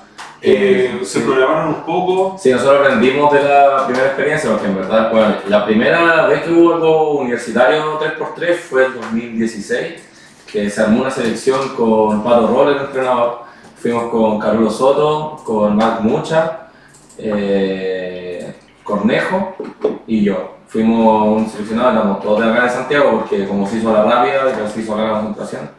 eh, 0.48 1.00
se 1.04 1.22
programaron 1.22 1.70
un 1.70 1.84
poco. 1.86 2.38
Sí, 2.38 2.52
nosotros 2.52 2.82
aprendimos 2.82 3.34
de 3.34 3.42
la 3.42 3.88
primera 3.88 4.06
experiencia, 4.06 4.52
porque 4.52 4.68
en 4.68 4.76
verdad, 4.76 5.10
bueno, 5.12 5.38
la 5.48 5.66
primera 5.66 6.28
vez 6.28 6.44
que 6.44 6.52
hubo 6.52 6.76
algo 6.76 7.12
universitario 7.18 8.00
3x3 8.00 8.56
fue 8.56 8.86
el 8.86 8.94
2016, 8.94 10.04
que 10.52 10.70
se 10.70 10.82
armó 10.82 11.02
una 11.02 11.10
selección 11.10 11.70
con 11.70 12.24
Pato 12.24 12.46
Roller, 12.46 12.78
el 12.78 12.84
entrenador. 12.84 13.40
Fuimos 13.82 14.12
con 14.12 14.38
Carlos 14.38 14.78
Soto, 14.78 15.42
con 15.44 15.76
Marc 15.76 16.02
Mucha, 16.02 16.70
eh, 17.18 18.54
Cornejo 18.84 19.56
y 20.06 20.26
yo. 20.26 20.58
Fuimos 20.68 21.40
un 21.40 21.50
seleccionado, 21.50 21.92
éramos 21.92 22.20
todos 22.22 22.42
de 22.42 22.52
acá 22.52 22.66
de 22.66 22.70
Santiago, 22.70 23.20
porque 23.20 23.48
como 23.48 23.68
se 23.68 23.78
hizo 23.78 23.92
la 23.92 24.04
rápida, 24.04 24.70
se 24.72 24.80
hizo 24.80 24.96
la 24.96 25.10
concentración. 25.10 25.72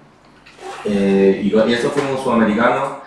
Eh, 0.85 1.41
y, 1.45 1.55
y 1.55 1.73
eso 1.73 1.91
fuimos 1.91 2.19
un 2.19 2.25
sudamericano 2.25 3.06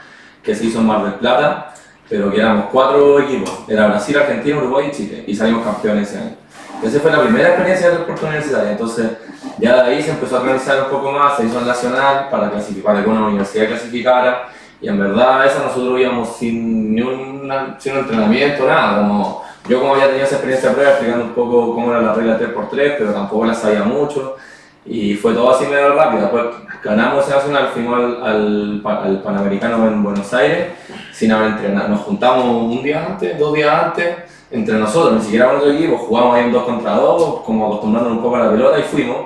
que 0.50 0.56
se 0.56 0.66
hizo 0.66 0.80
en 0.80 0.88
Mar 0.88 1.04
del 1.04 1.14
Plata, 1.14 1.74
pero 2.10 2.32
que 2.32 2.40
éramos 2.40 2.66
cuatro 2.72 3.20
equipos, 3.20 3.52
era 3.68 3.86
Brasil, 3.88 4.18
Argentina, 4.18 4.58
Uruguay 4.58 4.88
y 4.92 4.96
Chile, 4.96 5.24
y 5.28 5.36
salimos 5.36 5.64
campeones 5.64 6.10
ese 6.10 6.18
año. 6.20 6.36
Esa 6.84 7.00
fue 7.02 7.12
la 7.12 7.22
primera 7.22 7.50
experiencia 7.50 7.90
de 7.92 7.98
deporte 8.00 8.26
universitario. 8.26 8.70
Entonces, 8.72 9.12
ya 9.60 9.84
de 9.84 9.92
ahí 9.92 10.02
se 10.02 10.10
empezó 10.12 10.38
a 10.38 10.40
organizar 10.42 10.82
un 10.86 10.90
poco 10.90 11.12
más, 11.12 11.38
se 11.38 11.46
hizo 11.46 11.60
el 11.60 11.68
nacional 11.68 12.30
para, 12.32 12.50
clasificar, 12.50 12.94
para 12.94 13.04
que 13.04 13.10
una 13.12 13.28
universidad 13.28 13.68
clasificara. 13.68 14.48
Y 14.82 14.88
en 14.88 14.98
verdad, 14.98 15.46
esa 15.46 15.60
nosotros 15.66 16.00
íbamos 16.00 16.38
sin 16.38 16.96
ni 16.96 17.02
una- 17.02 17.76
sin 17.80 17.94
un 17.94 18.00
entrenamiento, 18.00 18.66
nada. 18.66 18.98
Como, 19.02 19.44
yo, 19.68 19.80
como 19.82 19.94
había 19.94 20.08
tenido 20.08 20.26
esa 20.26 20.36
experiencia 20.36 20.72
previa, 20.74 20.92
explicando 20.92 21.26
un 21.26 21.34
poco 21.34 21.76
cómo 21.76 21.92
era 21.92 22.02
la 22.02 22.14
regla 22.14 22.40
3x3, 22.40 22.96
pero 22.98 23.12
tampoco 23.14 23.46
la 23.46 23.54
sabía 23.54 23.84
mucho. 23.84 24.38
Y 24.86 25.14
fue 25.16 25.34
todo 25.34 25.52
así 25.52 25.66
medio 25.66 25.94
rápido. 25.94 26.22
Después 26.24 26.46
ganamos 26.84 27.26
ese 27.26 27.36
nacional, 27.36 27.68
fuimos 27.74 27.96
al, 28.00 28.24
al, 28.24 28.80
pa- 28.84 29.04
al 29.04 29.22
Panamericano 29.22 29.88
en 29.88 30.04
Buenos 30.04 30.34
Aires 30.34 30.70
sin 31.12 31.32
haber 31.32 31.52
entrenado. 31.52 31.90
Nos 31.90 32.02
juntamos 32.02 32.46
un 32.46 32.82
día 32.82 33.06
antes, 33.06 33.38
dos 33.38 33.54
días 33.54 33.84
antes, 33.84 34.16
entre 34.52 34.76
nosotros, 34.76 35.14
ni 35.18 35.22
siquiera 35.22 35.48
con 35.48 35.58
otro 35.58 35.72
equipo, 35.72 35.98
jugamos 35.98 36.36
ahí 36.36 36.46
en 36.46 36.52
dos 36.54 36.64
contra 36.64 36.94
dos, 36.96 37.42
como 37.42 37.68
acostumbrándonos 37.68 38.18
un 38.18 38.24
poco 38.24 38.36
a 38.38 38.46
la 38.46 38.52
pelota 38.52 38.80
y 38.80 38.84
fuimos. 38.84 39.18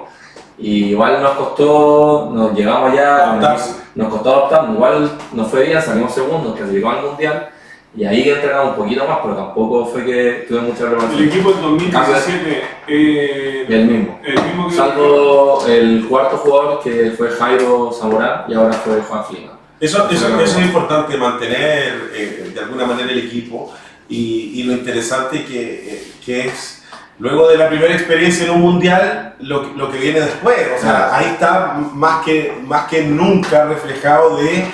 Y 0.57 0.85
igual 0.89 1.21
nos 1.21 1.31
costó, 1.31 2.29
nos 2.33 2.53
llegamos 2.53 2.91
allá, 2.91 3.15
Adaptarse. 3.31 3.75
nos 3.95 4.07
costó 4.09 4.35
adaptarnos, 4.35 4.75
igual 4.75 5.11
nos 5.33 5.47
fue 5.47 5.63
bien, 5.63 5.81
salimos 5.81 6.11
segundos, 6.13 6.55
clasificamos 6.55 6.97
al 6.97 7.05
mundial. 7.05 7.49
Y 7.95 8.05
ahí 8.05 8.27
entrenamos 8.27 8.69
un 8.71 8.75
poquito 8.83 9.07
más, 9.07 9.19
pero 9.21 9.35
tampoco 9.35 9.85
fue 9.85 10.03
que 10.03 10.45
tuve 10.47 10.61
mucha 10.61 10.83
El 10.85 10.89
preparación. 10.89 11.23
equipo 11.29 11.51
del 11.51 11.61
2017, 11.61 12.63
eh, 12.87 13.65
El 13.69 13.85
mismo. 13.87 14.19
el 14.23 14.41
mismo 14.43 14.67
que 14.69 14.75
Salvo 14.75 15.65
el 15.67 16.05
cuarto 16.09 16.37
jugador 16.37 16.79
que 16.81 17.11
fue 17.15 17.29
Jairo 17.29 17.91
Zamorán 17.91 18.45
y 18.47 18.53
ahora 18.55 18.73
fue 18.73 18.99
Juan 19.01 19.23
Flima. 19.25 19.59
Eso, 19.79 20.09
eso, 20.09 20.39
eso 20.39 20.59
es 20.59 20.65
importante, 20.65 21.17
mantener 21.17 22.09
eh, 22.15 22.51
de 22.53 22.59
alguna 22.59 22.85
manera 22.85 23.11
el 23.11 23.19
equipo 23.19 23.71
y, 24.09 24.53
y 24.55 24.63
lo 24.63 24.73
interesante 24.73 25.43
que, 25.45 25.93
eh, 25.93 26.11
que 26.25 26.47
es, 26.47 26.83
luego 27.19 27.47
de 27.49 27.57
la 27.57 27.69
primera 27.69 27.93
experiencia 27.93 28.45
en 28.45 28.51
un 28.53 28.61
mundial, 28.61 29.35
lo, 29.39 29.61
que- 29.71 29.77
lo 29.77 29.91
que 29.91 29.99
viene 29.99 30.21
después. 30.21 30.57
O 30.77 30.81
sea, 30.81 30.91
Claro. 31.09 31.13
ahí 31.13 31.25
está 31.33 31.73
más 31.93 32.23
que, 32.25 32.53
más 32.65 32.85
que 32.87 33.03
nunca 33.03 33.65
reflejado 33.65 34.37
de, 34.37 34.65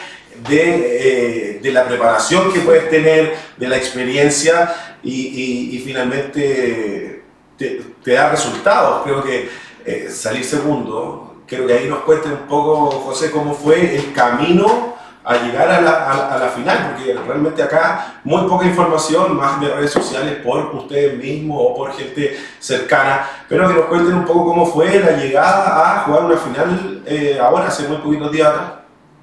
de, 0.48 1.56
eh, 1.56 1.60
de 1.62 1.72
la 1.72 1.86
preparación 1.86 2.52
que 2.54 2.60
puedes 2.62 2.90
tener, 2.90 3.36
de 3.58 3.68
la 3.68 3.78
experiencia 3.78 4.74
y, 5.04 5.76
y- 5.76 5.80
finalmente 5.80 7.24
te, 7.58 7.82
te 8.04 8.12
da 8.14 8.30
resultados. 8.30 9.04
Creo 9.04 9.24
que 9.24 9.50
eh, 9.86 10.10
salir 10.12 10.44
segundo, 10.46 11.44
creo 11.48 11.66
que 11.68 11.74
ahí 11.74 11.88
nos 11.88 12.00
cuente 12.00 12.28
un 12.30 12.48
poco, 12.48 12.92
José, 12.92 13.32
cómo 13.32 13.54
fue 13.54 13.96
el 13.96 14.14
camino 14.14 14.96
a 15.24 15.36
llegar 15.38 15.70
a 15.70 15.82
la, 15.82 16.36
a- 16.36 16.38
la 16.40 16.48
final, 16.50 16.96
porque 16.96 17.14
realmente 17.14 17.62
acá 17.62 18.20
muy 18.24 18.48
poca 18.48 18.66
información, 18.66 19.36
más 19.38 19.60
de 19.60 19.68
redes 19.74 19.92
sociales 19.92 20.38
por 20.44 20.74
ustedes 20.76 21.18
mismos 21.18 21.58
o 21.60 21.76
por 21.76 21.94
gente 21.94 22.38
cercana, 22.60 23.28
pero 23.48 23.68
que 23.68 23.74
nos 23.76 23.86
cuenten 23.86 24.16
un 24.16 24.26
poco 24.26 24.46
cómo 24.46 24.66
fue 24.66 25.00
la 25.00 25.12
llegada 25.12 25.98
a 26.00 26.04
jugar 26.04 26.26
una 26.26 26.38
final 26.38 27.04
eh, 27.06 27.38
ahora, 27.42 27.68
hace 27.68 27.88
muy 27.88 27.98
poquitos 27.98 28.32
días. 28.32 28.52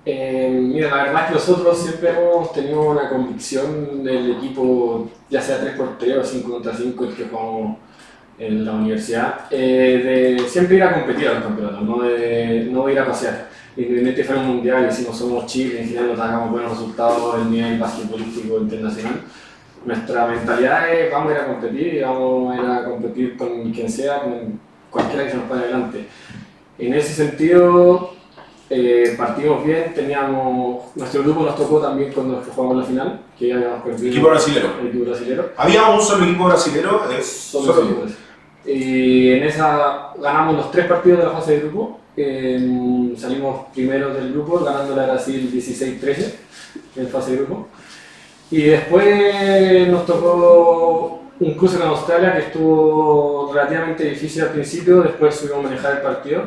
Eh, 0.09 0.49
mira, 0.53 0.89
la 0.89 1.03
verdad 1.03 1.23
es 1.23 1.29
que 1.29 1.35
nosotros 1.35 1.79
siempre 1.79 2.11
hemos 2.11 2.53
tenido 2.53 2.81
una 2.91 3.09
convicción 3.09 4.05
del 4.05 4.37
equipo, 4.37 5.11
ya 5.29 5.43
sea 5.43 5.61
3x3 5.61 6.21
o 6.21 6.25
5 6.25 6.49
contra 6.49 6.73
5, 6.73 7.05
el 7.07 7.15
que 7.17 7.25
jugamos 7.25 7.79
en 8.39 8.65
la 8.65 8.73
universidad, 8.75 9.47
eh, 9.51 10.37
de 10.39 10.49
siempre 10.49 10.77
ir 10.77 10.85
a 10.85 10.95
competir 10.95 11.27
a 11.27 11.35
los 11.35 11.43
campeonatos, 11.43 11.83
no 11.83 12.03
de 12.03 12.69
no 12.71 12.89
ir 12.89 13.01
a 13.01 13.07
pasear. 13.07 13.49
Independiente 13.77 14.23
fuera 14.23 14.43
un 14.43 14.49
mundial 14.49 14.89
y 14.89 14.95
si 14.95 15.03
no 15.03 15.13
somos 15.13 15.45
Chile, 15.47 15.83
en 15.83 15.89
general 15.89 16.11
no 16.11 16.17
sacamos 16.17 16.51
buenos 16.53 16.71
resultados 16.71 17.43
en 17.43 17.51
nivel 17.51 17.79
basquetbolístico 17.81 18.59
internacional. 18.59 19.23
Nuestra 19.85 20.27
mentalidad 20.29 20.95
es 20.95 21.11
vamos 21.11 21.33
a 21.33 21.35
ir 21.35 21.41
a 21.41 21.47
competir 21.47 21.95
y 21.95 22.01
vamos 22.01 22.55
a 22.55 22.63
ir 22.63 22.71
a 22.71 22.85
competir 22.85 23.37
con 23.37 23.73
quien 23.73 23.91
sea, 23.91 24.21
con 24.23 24.61
cualquiera 24.89 25.25
que 25.25 25.31
se 25.33 25.37
nos 25.37 25.49
pare 25.49 25.63
adelante. 25.63 26.07
En 26.79 26.95
ese 26.95 27.13
sentido, 27.13 28.16
eh, 28.71 29.15
partimos 29.17 29.65
bien, 29.65 29.93
teníamos, 29.95 30.85
nuestro 30.97 31.23
grupo 31.23 31.43
nos 31.45 31.57
tocó 31.57 31.79
también 31.81 32.13
cuando 32.13 32.43
jugamos 32.55 32.79
la 32.79 32.85
final, 32.85 33.21
que 33.39 33.49
ya 33.49 33.57
habíamos 33.57 33.83
perdido. 33.83 34.09
Equipo 34.09 34.29
brasilero. 34.29 34.69
El 34.81 34.87
equipo 34.89 35.05
brasilero. 35.05 35.51
Había 35.57 35.89
un 35.91 36.01
solo 36.01 36.25
equipo 36.25 36.45
brasilero, 36.47 37.03
es 37.17 37.27
Solo 37.27 37.73
solo- 37.75 37.87
equipos. 37.91 38.13
Y 38.65 39.31
en 39.33 39.45
esa 39.45 40.11
ganamos 40.21 40.57
los 40.57 40.71
tres 40.73 40.87
partidos 40.87 41.19
de 41.21 41.25
la 41.27 41.31
fase 41.31 41.53
de 41.53 41.61
grupo. 41.61 42.01
eh, 42.19 43.13
salimos 43.19 43.67
primeros 43.75 44.15
del 44.15 44.33
grupo, 44.33 44.59
ganándole 44.65 45.03
a 45.03 45.07
Brasil 45.07 45.51
16-13 45.53 46.35
en 46.97 47.09
fase 47.09 47.33
de 47.33 47.37
grupo. 47.39 47.69
Y 48.51 48.63
después 48.63 49.87
nos 49.89 50.07
tocó 50.07 51.23
un 51.39 51.55
cruce 51.55 51.77
con 51.79 51.89
Australia 51.89 52.33
que 52.33 52.39
estuvo 52.47 53.51
relativamente 53.53 54.05
difícil 54.05 54.43
al 54.43 54.51
principio, 54.51 55.03
después 55.03 55.35
supimos 55.37 55.65
manejar 55.65 55.97
el 55.97 56.03
partido. 56.03 56.43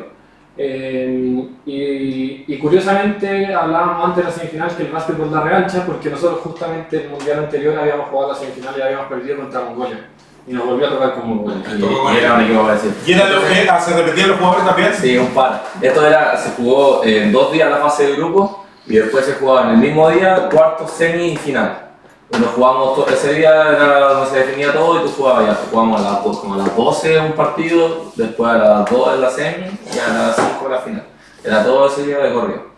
Eh, 0.56 1.46
y, 1.64 2.44
y 2.46 2.58
curiosamente 2.58 3.54
hablábamos 3.54 4.04
antes 4.04 4.24
de 4.24 4.30
la 4.30 4.36
semifinal 4.36 4.76
que 4.76 4.82
el 4.82 4.92
básquetbol 4.92 5.30
da 5.30 5.42
revancha 5.42 5.86
porque 5.86 6.10
nosotros 6.10 6.40
justamente 6.40 7.04
el 7.04 7.10
mundial 7.10 7.44
anterior 7.44 7.78
habíamos 7.78 8.08
jugado 8.08 8.32
la 8.32 8.38
semifinal 8.38 8.74
y 8.76 8.82
habíamos 8.82 9.06
perdido 9.06 9.36
contra 9.38 9.60
Mongolia. 9.60 10.06
Y 10.46 10.52
nos 10.52 10.66
volvió 10.66 10.86
a 10.86 10.90
tocar 10.90 11.14
con 11.14 11.28
Mongolia. 11.28 11.62
Y, 11.78 12.16
era 12.16 12.34
un 12.34 12.40
equipo 12.42 12.62
parecido. 12.66 12.92
¿Y 13.06 13.12
era 13.12 13.28
lo 13.28 13.40
que 13.40 13.82
se 13.84 13.96
repetían 13.96 14.28
los 14.30 14.38
jugadores 14.38 14.66
también? 14.66 14.94
Sí, 14.94 15.16
un 15.16 15.28
par. 15.28 15.62
Esto 15.80 16.06
era, 16.06 16.36
se 16.36 16.50
jugó 16.50 17.04
en 17.04 17.30
dos 17.30 17.52
días 17.52 17.70
la 17.70 17.76
fase 17.78 18.06
de 18.08 18.16
grupo 18.16 18.64
y 18.86 18.96
después 18.96 19.24
se 19.24 19.34
jugaba 19.34 19.68
en 19.68 19.70
el 19.70 19.76
mismo 19.76 20.10
día 20.10 20.48
cuarto, 20.50 20.88
semi 20.88 21.32
y 21.32 21.36
final. 21.36 21.89
Nos 22.38 22.50
jugamos 22.50 23.08
ese 23.12 23.34
día 23.34 23.50
era 23.70 24.08
donde 24.10 24.30
se 24.30 24.38
definía 24.38 24.72
todo 24.72 25.00
y 25.00 25.02
tú 25.02 25.12
jugabas 25.16 25.46
ya, 25.46 25.58
jugamos 25.70 26.00
a 26.00 26.04
las, 26.04 26.18
como 26.20 26.54
a 26.54 26.58
las 26.58 26.76
12 26.76 27.20
un 27.20 27.32
partido, 27.32 28.12
después 28.14 28.50
a 28.52 28.58
las 28.58 28.90
2 28.90 29.14
en 29.14 29.20
la 29.20 29.30
semi 29.30 29.66
y 29.92 29.98
a 29.98 30.08
las 30.08 30.36
5 30.36 30.68
la 30.68 30.78
final. 30.78 31.06
Era 31.42 31.64
todo 31.64 31.88
ese 31.88 32.06
día 32.06 32.18
de 32.18 32.32
corrido. 32.32 32.70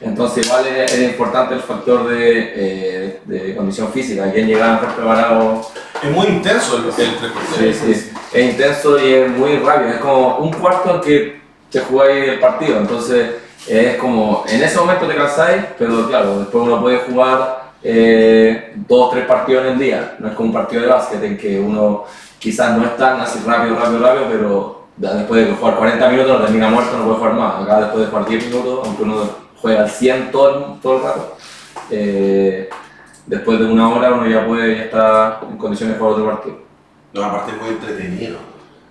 Entonces 0.00 0.46
igual 0.46 0.66
era, 0.66 0.84
era 0.84 1.02
importante 1.02 1.54
el 1.54 1.60
factor 1.60 2.08
de, 2.08 2.52
eh, 2.54 3.20
de 3.24 3.56
condición 3.56 3.92
física, 3.92 4.30
quien 4.32 4.46
llegaba 4.46 4.74
mejor 4.74 4.94
preparado 4.94 5.60
Es 6.02 6.10
muy 6.10 6.26
intenso 6.28 6.78
el, 6.78 6.84
el 6.86 7.16
3 7.18 7.76
Sí, 7.76 7.92
sí, 7.94 8.12
es 8.32 8.44
intenso 8.44 8.98
y 8.98 9.12
es 9.12 9.30
muy 9.30 9.58
rápido. 9.58 9.90
Es 9.90 9.98
como 9.98 10.38
un 10.38 10.52
cuarto 10.52 10.94
en 10.94 11.00
que 11.00 11.40
te 11.70 11.80
jugáis 11.80 12.28
el 12.28 12.38
partido. 12.38 12.78
Entonces, 12.78 13.30
es 13.66 13.96
como 13.96 14.44
en 14.48 14.62
ese 14.62 14.78
momento 14.78 15.06
te 15.06 15.16
cansáis, 15.16 15.62
pero 15.78 16.08
claro, 16.08 16.38
después 16.38 16.64
uno 16.64 16.80
puede 16.80 16.98
jugar 16.98 17.59
eh, 17.82 18.74
dos 18.88 19.08
o 19.08 19.10
tres 19.10 19.24
partidos 19.26 19.66
en 19.66 19.72
el 19.72 19.78
día. 19.78 20.16
No 20.18 20.28
es 20.28 20.34
como 20.34 20.48
un 20.48 20.54
partido 20.54 20.82
de 20.82 20.88
básquet 20.88 21.22
en 21.22 21.36
que 21.38 21.58
uno 21.58 22.04
quizás 22.38 22.76
no 22.76 22.84
es 22.84 22.96
tan 22.96 23.20
así 23.20 23.40
rápido, 23.46 23.76
rápido, 23.76 24.00
rápido, 24.00 24.26
pero 24.30 24.80
ya 24.96 25.14
después 25.14 25.46
de 25.46 25.52
jugar 25.54 25.76
40 25.76 26.08
minutos 26.08 26.38
no 26.38 26.44
termina 26.44 26.68
muerto, 26.68 26.96
no 26.98 27.04
puede 27.04 27.16
jugar 27.18 27.32
más. 27.34 27.62
Acá 27.62 27.80
después 27.80 28.00
de 28.04 28.10
jugar 28.10 28.26
10 28.28 28.46
minutos, 28.46 28.80
aunque 28.86 29.02
uno 29.02 29.22
juega 29.60 29.80
al 29.82 29.90
100 29.90 30.30
todo 30.30 30.48
el, 30.74 30.80
todo 30.80 30.96
el 30.98 31.02
rato, 31.02 31.36
eh, 31.90 32.68
después 33.26 33.58
de 33.58 33.66
una 33.66 33.88
hora 33.88 34.10
uno 34.12 34.26
ya 34.26 34.46
puede 34.46 34.76
ya 34.76 34.82
estar 34.84 35.40
en 35.50 35.56
condiciones 35.56 35.94
de 35.94 35.98
jugar 36.00 36.14
otro 36.14 36.26
partido. 36.30 36.58
No, 37.12 37.24
aparte 37.24 37.52
es 37.52 37.60
muy 37.60 37.70
entretenido. 37.70 38.38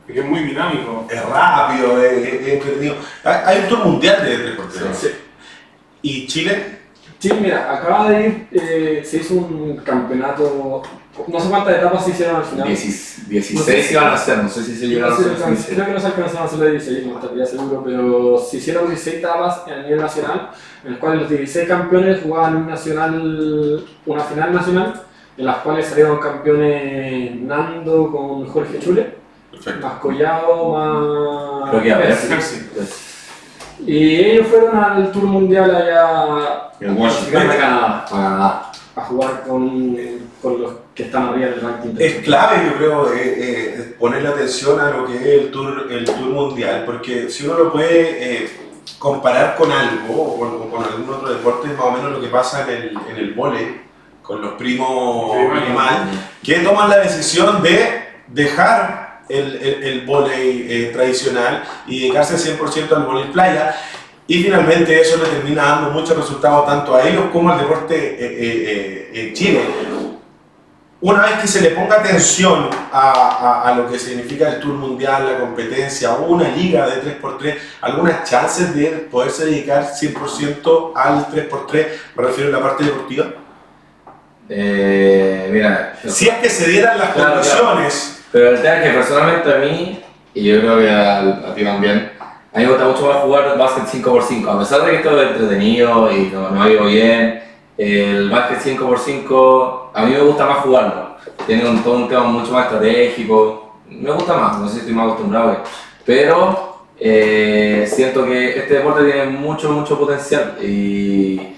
que 0.07 0.19
es 0.19 0.25
muy 0.25 0.39
dinámico. 0.41 1.05
Es 1.09 1.23
rápido, 1.23 2.01
es, 2.03 2.11
es- 2.13 2.33
es 2.41 2.47
entretenido. 2.55 2.95
Hay, 3.23 3.35
hay 3.45 3.59
un 3.63 3.69
tour 3.69 3.85
mundial 3.85 4.23
de 4.25 4.37
3 4.37 4.97
Sí. 4.97 5.07
¿Y 6.01 6.27
Chile? 6.27 6.78
Sí, 7.19 7.31
mira, 7.41 7.73
acaba 7.73 8.09
de 8.09 8.27
ir, 8.27 8.47
eh, 8.53 9.01
se 9.05 9.17
hizo 9.17 9.33
un 9.35 9.75
campeonato, 9.83 10.81
no 11.27 11.39
sé 11.39 11.49
cuántas 11.49 11.75
etapas 11.77 12.05
se 12.05 12.11
hicieron 12.11 12.37
al 12.37 12.43
final. 12.45 12.65
16 12.67 13.91
iban 13.91 14.07
a 14.13 14.17
ser, 14.17 14.37
no 14.37 14.47
sé 14.49 14.63
si 14.63 14.73
se 14.75 14.85
No 14.85 14.89
llegaron 14.93 15.13
a 15.13 15.17
sé, 15.17 15.23
ser 15.23 15.31
alcan- 15.33 15.47
16. 15.49 15.75
creo 15.75 15.85
que 15.87 15.91
no 15.93 15.99
se 15.99 16.07
alcanzaron 16.07 16.41
a 16.41 16.45
hacer 16.45 16.59
las 16.59 16.71
16, 16.71 17.05
no 17.07 17.19
estaría 17.19 17.45
seguro, 17.45 17.83
pero 17.83 18.39
se 18.39 18.57
hicieron 18.57 18.87
16 18.87 19.17
etapas 19.17 19.63
a 19.67 19.81
nivel 19.83 19.99
nacional, 20.01 20.51
en 20.85 20.91
las 20.91 20.99
cuales 21.01 21.21
los 21.21 21.29
16 21.29 21.67
campeones 21.67 22.21
jugaban 22.23 22.55
un 22.55 22.67
nacional, 22.67 23.85
una 24.05 24.23
final 24.23 24.53
nacional, 24.53 25.01
en 25.37 25.45
las 25.45 25.57
cuales 25.57 25.85
salieron 25.87 26.19
campeones 26.19 27.35
Nando 27.41 28.09
con 28.11 28.47
Jorge 28.47 28.79
Chule, 28.79 29.15
Perfecto. 29.51 29.85
más 29.87 29.99
Collado, 29.99 30.71
más... 30.73 31.69
Creo 31.71 31.83
que 31.83 31.91
a 31.91 31.97
ver. 31.97 32.07
Percy. 32.17 32.65
Y 33.85 34.15
ellos 34.15 34.47
fueron 34.47 34.77
al 34.77 35.11
Tour 35.11 35.23
Mundial 35.23 35.75
allá 35.75 36.71
En 36.79 36.97
Washington. 36.97 37.49
a 37.49 37.57
Canadá 37.57 38.71
a 38.95 39.01
jugar 39.05 39.43
con, 39.47 39.97
con 40.41 40.61
los 40.61 40.73
que 40.93 41.03
están 41.03 41.29
arriba 41.29 41.47
del 41.47 41.61
ranking. 41.61 41.95
Es 41.97 42.15
clave, 42.23 42.65
yo 42.65 42.77
creo, 42.77 43.13
eh, 43.13 43.17
eh, 43.17 43.95
ponerle 43.97 44.29
atención 44.29 44.79
a 44.79 44.91
lo 44.91 45.05
que 45.05 45.15
es 45.15 45.25
el 45.25 45.51
tour, 45.51 45.87
el 45.89 46.05
tour 46.05 46.19
mundial, 46.19 46.83
porque 46.85 47.29
si 47.29 47.45
uno 47.45 47.57
lo 47.57 47.71
puede 47.71 48.43
eh, 48.43 48.49
comparar 48.97 49.55
con 49.55 49.71
algo 49.71 50.21
o 50.21 50.39
con, 50.39 50.47
o 50.49 50.69
con 50.69 50.83
algún 50.83 51.09
otro 51.13 51.29
deporte, 51.29 51.69
es 51.69 51.77
más 51.77 51.85
o 51.85 51.91
menos 51.91 52.11
lo 52.11 52.21
que 52.21 52.27
pasa 52.27 52.63
en 52.63 52.69
el, 52.69 52.97
en 53.09 53.17
el 53.17 53.33
vóley, 53.33 53.81
con 54.21 54.41
los 54.41 54.53
primos. 54.53 55.35
Grimal, 55.35 56.09
que 56.43 56.59
toman 56.59 56.89
la 56.89 56.97
decisión 56.97 57.63
de 57.63 58.03
dejar 58.27 59.08
el, 59.29 59.55
el, 59.61 59.83
el 59.83 60.01
vóley 60.05 60.65
eh, 60.69 60.89
tradicional 60.93 61.63
y 61.87 62.01
dedicarse 62.01 62.35
100% 62.57 62.91
al 62.91 63.03
vóley 63.03 63.25
playa. 63.31 63.75
Y 64.27 64.43
finalmente 64.43 64.99
eso 65.01 65.17
le 65.17 65.29
termina 65.29 65.63
dando 65.63 65.89
muchos 65.91 66.15
resultados 66.17 66.65
tanto 66.67 66.95
a 66.95 67.07
ellos 67.07 67.25
como 67.31 67.51
al 67.51 67.59
deporte 67.59 67.95
eh, 67.95 68.17
eh, 68.19 69.09
eh, 69.13 69.27
en 69.27 69.33
Chile. 69.33 69.61
una 71.01 71.21
vez 71.23 71.39
que 71.41 71.47
se 71.47 71.61
le 71.61 71.69
ponga 71.71 71.95
atención 72.01 72.69
a, 72.91 73.11
a- 73.11 73.69
a 73.69 73.75
lo 73.75 73.89
que 73.89 73.97
significa 73.97 74.49
el 74.49 74.59
Tour 74.59 74.73
Mundial, 74.75 75.25
la 75.33 75.39
competencia, 75.39 76.11
una 76.11 76.49
liga 76.49 76.85
de 76.87 77.01
3x3, 77.01 77.55
algunas 77.81 78.29
chances 78.29 78.75
de 78.75 78.87
poderse 79.09 79.45
dedicar 79.45 79.87
100% 79.93 80.91
al 80.95 81.25
3x3, 81.29 81.87
me 82.15 82.23
refiero 82.25 82.49
a 82.49 82.59
la 82.59 82.67
parte 82.67 82.83
deportiva? 82.83 83.27
Eh, 84.49 85.49
mira, 85.51 85.97
Si 86.07 86.27
es 86.27 86.35
que 86.35 86.49
se 86.49 86.67
dieran 86.69 86.97
las 86.97 87.13
Claro, 87.13 87.33
condiciones, 87.35 88.18
pero 88.31 88.49
el 88.49 88.61
tema 88.61 88.75
es 88.75 88.83
que 88.83 88.97
personalmente 88.97 89.53
a 89.53 89.57
mí, 89.57 89.99
y 90.33 90.43
yo 90.43 90.59
creo 90.59 90.79
que 90.79 90.89
a, 90.89 91.53
ti 91.55 91.63
también, 91.63 92.11
a 92.19 92.59
mí 92.59 92.65
me 92.65 92.71
gusta 92.71 92.85
mucho 92.85 93.07
más 93.07 93.17
jugar 93.17 93.57
básquet 93.57 94.03
5x5, 94.03 94.47
a 94.47 94.59
pesar 94.59 94.85
de 94.85 94.91
que 94.91 94.97
esto 94.97 95.21
es 95.21 95.31
entretenido 95.31 96.11
y 96.11 96.29
no, 96.31 96.49
no 96.49 96.69
ido 96.69 96.85
bien, 96.85 97.43
el 97.77 98.29
básquet 98.29 98.77
5x5 98.77 99.79
a 99.93 100.05
mí 100.05 100.11
me 100.11 100.21
gusta 100.21 100.45
más 100.45 100.57
jugarlo, 100.59 101.15
tiene 101.45 101.69
un, 101.69 101.83
todo 101.83 101.97
mucho 101.97 102.51
más 102.51 102.65
estratégico, 102.65 103.77
me 103.89 104.11
gusta 104.11 104.37
más, 104.37 104.59
no 104.59 104.67
sé 104.67 104.73
si 104.73 104.79
estoy 104.81 104.93
más 104.93 105.05
acostumbrado, 105.05 105.63
pero 106.05 106.69
eh, 106.99 107.89
siento 107.89 108.25
que 108.25 108.59
este 108.59 108.75
deporte 108.75 109.05
tiene 109.05 109.25
mucho, 109.25 109.71
mucho 109.71 109.97
potencial 109.97 110.57
y, 110.61 111.55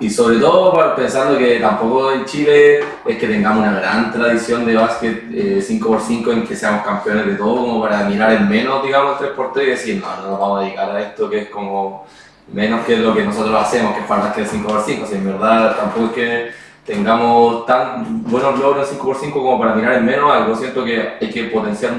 y 0.00 0.10
sobre 0.10 0.38
todo 0.38 0.94
pensando 0.96 1.38
que 1.38 1.60
tampoco 1.60 2.12
en 2.12 2.24
Chile 2.24 2.80
es 3.06 3.16
que 3.16 3.28
tengamos 3.28 3.60
una 3.60 3.78
gran 3.78 4.12
tradición 4.12 4.66
de 4.66 4.74
básquet 4.74 5.24
eh, 5.32 5.64
5x5 5.66 6.32
en 6.32 6.46
que 6.46 6.56
seamos 6.56 6.84
campeones 6.84 7.26
de 7.26 7.34
todo, 7.34 7.56
como 7.56 7.80
para 7.82 8.04
mirar 8.04 8.32
en 8.32 8.48
menos, 8.48 8.82
digamos, 8.82 9.20
el 9.20 9.36
3x3 9.36 9.62
y 9.62 9.66
decir, 9.66 10.02
no, 10.02 10.16
no 10.22 10.30
nos 10.30 10.40
vamos 10.40 10.60
a 10.60 10.64
dedicar 10.64 10.90
a 10.90 11.00
esto 11.00 11.30
que 11.30 11.42
es 11.42 11.48
como 11.48 12.06
menos 12.52 12.84
que 12.84 12.96
lo 12.96 13.14
que 13.14 13.24
nosotros 13.24 13.54
hacemos, 13.54 13.94
que 13.94 14.00
es 14.00 14.06
para 14.06 14.24
básquet 14.24 14.48
5x5. 14.48 15.02
O 15.02 15.06
sea, 15.06 15.18
en 15.18 15.26
verdad 15.26 15.76
tampoco 15.76 16.06
es 16.06 16.12
que 16.12 16.50
tengamos 16.84 17.64
tan 17.64 18.24
buenos 18.24 18.58
logros 18.58 18.90
en 18.90 18.98
5x5 18.98 19.32
como 19.32 19.58
para 19.60 19.74
mirar 19.74 19.94
en 19.94 20.06
menos 20.06 20.32
algo. 20.32 20.56
Siento 20.56 20.84
que 20.84 21.14
hay 21.20 21.30
que 21.30 21.44
potenciar 21.44 21.92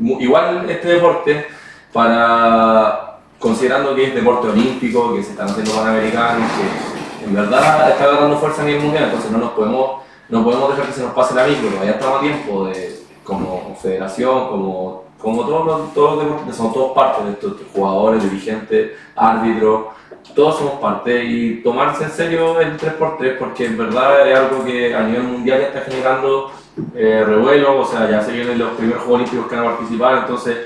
igual 0.00 0.68
este 0.68 0.88
deporte 0.88 1.46
para, 1.92 3.18
considerando 3.38 3.94
que 3.94 4.08
es 4.08 4.14
deporte 4.14 4.48
olímpico, 4.48 5.14
que 5.14 5.22
se 5.22 5.30
están 5.30 5.48
haciendo 5.48 5.72
panamericanos, 5.72 6.50
que 6.52 6.87
en 7.28 7.34
verdad 7.34 7.90
está 7.90 8.04
agarrando 8.04 8.38
fuerza 8.38 8.62
a 8.62 8.64
nivel 8.64 8.82
mundial, 8.82 9.04
entonces 9.04 9.30
no 9.30 9.38
nos 9.38 9.50
podemos, 9.50 10.02
no 10.28 10.42
podemos 10.44 10.70
dejar 10.70 10.86
que 10.86 10.92
se 10.92 11.02
nos 11.02 11.12
pase 11.12 11.34
la 11.34 11.46
micro, 11.46 11.68
todavía 11.68 11.92
estamos 11.92 12.18
a 12.18 12.20
tiempo 12.20 12.64
de, 12.66 13.00
como 13.22 13.76
federación, 13.80 14.48
como, 14.48 15.04
como 15.18 15.44
todos 15.44 15.66
los, 15.66 15.94
todos 15.94 16.24
los 16.24 16.56
somos 16.56 16.72
todos 16.72 16.92
parte 16.92 17.24
de 17.24 17.32
estos 17.32 17.56
jugadores, 17.74 18.22
dirigentes, 18.22 18.92
árbitros, 19.14 19.86
todos 20.34 20.58
somos 20.58 20.74
parte 20.74 21.24
y 21.24 21.62
tomarse 21.62 22.04
en 22.04 22.10
serio 22.10 22.60
el 22.60 22.78
3x3 22.78 23.38
porque 23.38 23.66
en 23.66 23.76
verdad 23.76 24.26
es 24.28 24.38
algo 24.38 24.64
que 24.64 24.94
a 24.94 25.02
nivel 25.02 25.24
mundial 25.24 25.60
ya 25.60 25.66
está 25.66 25.80
generando 25.82 26.50
eh, 26.94 27.24
revuelo, 27.26 27.80
o 27.80 27.84
sea, 27.84 28.08
ya 28.08 28.22
se 28.22 28.32
vienen 28.32 28.58
los 28.58 28.70
primeros 28.72 29.02
Juegos 29.02 29.20
Olímpicos 29.20 29.48
que 29.48 29.56
van 29.56 29.64
a 29.66 29.76
participar, 29.76 30.18
entonces 30.18 30.58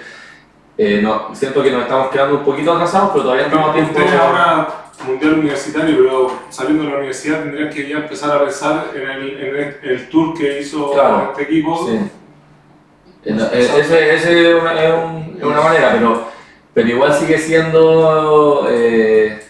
eh, 0.84 1.00
no, 1.02 1.34
siento 1.34 1.62
que 1.62 1.70
nos 1.70 1.82
estamos 1.82 2.08
quedando 2.10 2.38
un 2.38 2.44
poquito 2.44 2.72
atrasados, 2.72 3.10
pero 3.12 3.22
todavía 3.24 3.46
estamos 3.46 3.70
a 3.70 3.72
tiempo. 3.74 3.92
Ustedes 3.98 4.20
ahora, 4.20 4.68
mundial 5.06 5.34
universitario, 5.34 5.96
pero 5.96 6.32
saliendo 6.50 6.84
de 6.84 6.90
la 6.90 6.96
universidad 6.96 7.40
tendrían 7.42 7.70
que 7.70 7.88
ya 7.88 7.96
empezar 7.98 8.36
a 8.36 8.40
pensar 8.44 8.86
en 8.94 9.02
el, 9.10 9.40
en 9.40 9.56
el, 9.56 9.76
el 9.90 10.08
tour 10.08 10.34
que 10.36 10.60
hizo 10.60 10.92
Claro, 10.92 11.28
este 11.30 11.42
equipo. 11.44 11.86
Sí. 11.86 11.98
Ese, 13.24 14.14
ese 14.16 14.50
es, 14.56 14.60
una, 14.62 14.82
es 14.82 14.92
un- 14.94 15.36
es 15.38 15.44
una 15.44 15.60
manera, 15.60 15.90
pero, 15.92 16.24
pero 16.74 16.88
igual 16.88 17.12
sigue 17.14 17.38
siendo 17.38 18.66
eh, 18.68 19.40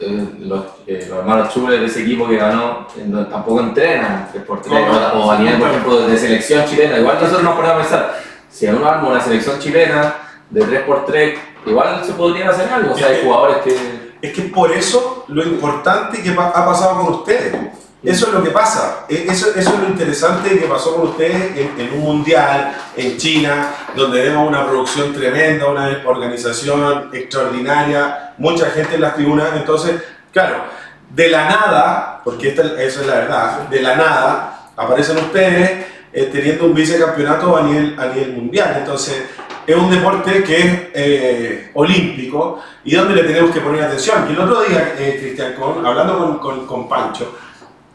eh, 0.00 0.24
los, 0.40 0.64
eh, 0.86 1.06
los 1.08 1.18
hermanos 1.18 1.52
Chules 1.52 1.80
de 1.80 1.86
ese 1.86 2.02
equipo 2.02 2.26
que 2.26 2.36
ganó, 2.36 2.86
eh, 2.96 3.04
no- 3.06 3.26
tampoco 3.26 3.60
entrenan 3.60 4.28
por 4.46 4.66
No, 4.66 4.80
no, 5.14 5.26
o 5.26 5.30
a 5.30 5.38
nivel, 5.38 5.58
por 5.58 5.68
ejemplo, 5.68 6.06
de 6.08 6.16
selección 6.16 6.64
chilena. 6.64 6.98
Igual 6.98 7.16
nosotros 7.20 7.42
nos 7.42 7.54
ponemos 7.54 7.76
a 7.76 7.80
pensar, 7.80 8.20
si 8.48 8.66
uno 8.66 8.88
arma 8.88 9.08
una 9.10 9.20
selección 9.20 9.58
chilena 9.58 10.14
de 10.50 10.62
3x3, 10.62 11.34
igual 11.66 12.02
se 12.04 12.12
podría 12.12 12.50
hacer 12.50 12.68
algo. 12.72 12.94
O 12.94 12.96
sea, 12.96 13.08
hay 13.08 13.20
jugadores 13.24 13.58
que. 13.58 13.76
es 14.22 14.32
que 14.32 14.42
por 14.42 14.72
eso 14.72 15.24
lo 15.28 15.42
importante 15.42 16.22
que 16.22 16.30
ha 16.30 16.64
pasado 16.66 17.00
con 17.04 17.14
ustedes. 17.14 17.54
Eso 18.00 18.28
es 18.28 18.32
lo 18.32 18.44
que 18.44 18.50
pasa, 18.50 19.06
E- 19.08 19.26
eso, 19.28 19.48
eso 19.56 19.74
es 19.74 19.78
lo 19.80 19.88
interesante 19.88 20.56
que 20.56 20.66
pasó 20.66 20.94
con 20.94 21.08
ustedes 21.08 21.56
en, 21.56 21.80
en 21.80 21.92
un 21.94 22.04
mundial, 22.04 22.72
en 22.96 23.16
China, 23.16 23.74
donde 23.96 24.22
vemos 24.22 24.46
una 24.48 24.64
producción 24.68 25.12
tremenda, 25.12 25.66
una 25.66 26.02
organización 26.06 27.10
extraordinaria, 27.12 28.34
mucha 28.38 28.66
gente 28.70 28.94
en 28.94 29.00
las 29.00 29.16
tribunas. 29.16 29.48
Entonces, 29.56 30.00
claro, 30.32 30.62
de 31.10 31.28
la 31.28 31.48
nada, 31.48 32.20
porque 32.22 32.50
esta, 32.50 32.62
eso 32.80 33.00
es 33.00 33.06
la 33.08 33.14
verdad, 33.14 33.58
de 33.68 33.80
la 33.80 33.96
nada 33.96 34.60
aparecen 34.76 35.16
ustedes 35.18 35.86
eh, 36.12 36.28
teniendo 36.32 36.66
un 36.66 36.74
vicecampeonato 36.74 37.56
a 37.56 37.62
nivel, 37.62 37.98
a 37.98 38.06
nivel 38.06 38.32
mundial. 38.32 38.76
Entonces, 38.78 39.24
es 39.68 39.76
un 39.76 39.90
deporte 39.90 40.42
que 40.42 40.56
es 40.58 40.80
eh, 40.94 41.70
olímpico 41.74 42.58
y 42.84 42.94
donde 42.94 43.14
le 43.16 43.24
tenemos 43.24 43.50
que 43.50 43.60
poner 43.60 43.82
atención. 43.84 44.26
Y 44.28 44.32
el 44.32 44.40
otro 44.40 44.62
día, 44.62 44.94
eh, 44.98 45.18
Cristian, 45.20 45.52
con- 45.52 45.84
hablando 45.84 46.40
con, 46.40 46.66
con, 46.66 46.88
Pancho, 46.88 47.36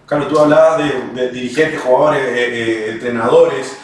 claro, 0.06 0.28
tú 0.28 0.40
hablabas 0.40 0.84
de, 1.16 1.32
dirigentes, 1.32 1.82
jugadores, 1.82 2.22
eh, 2.28 2.90
entrenadores, 2.92 3.76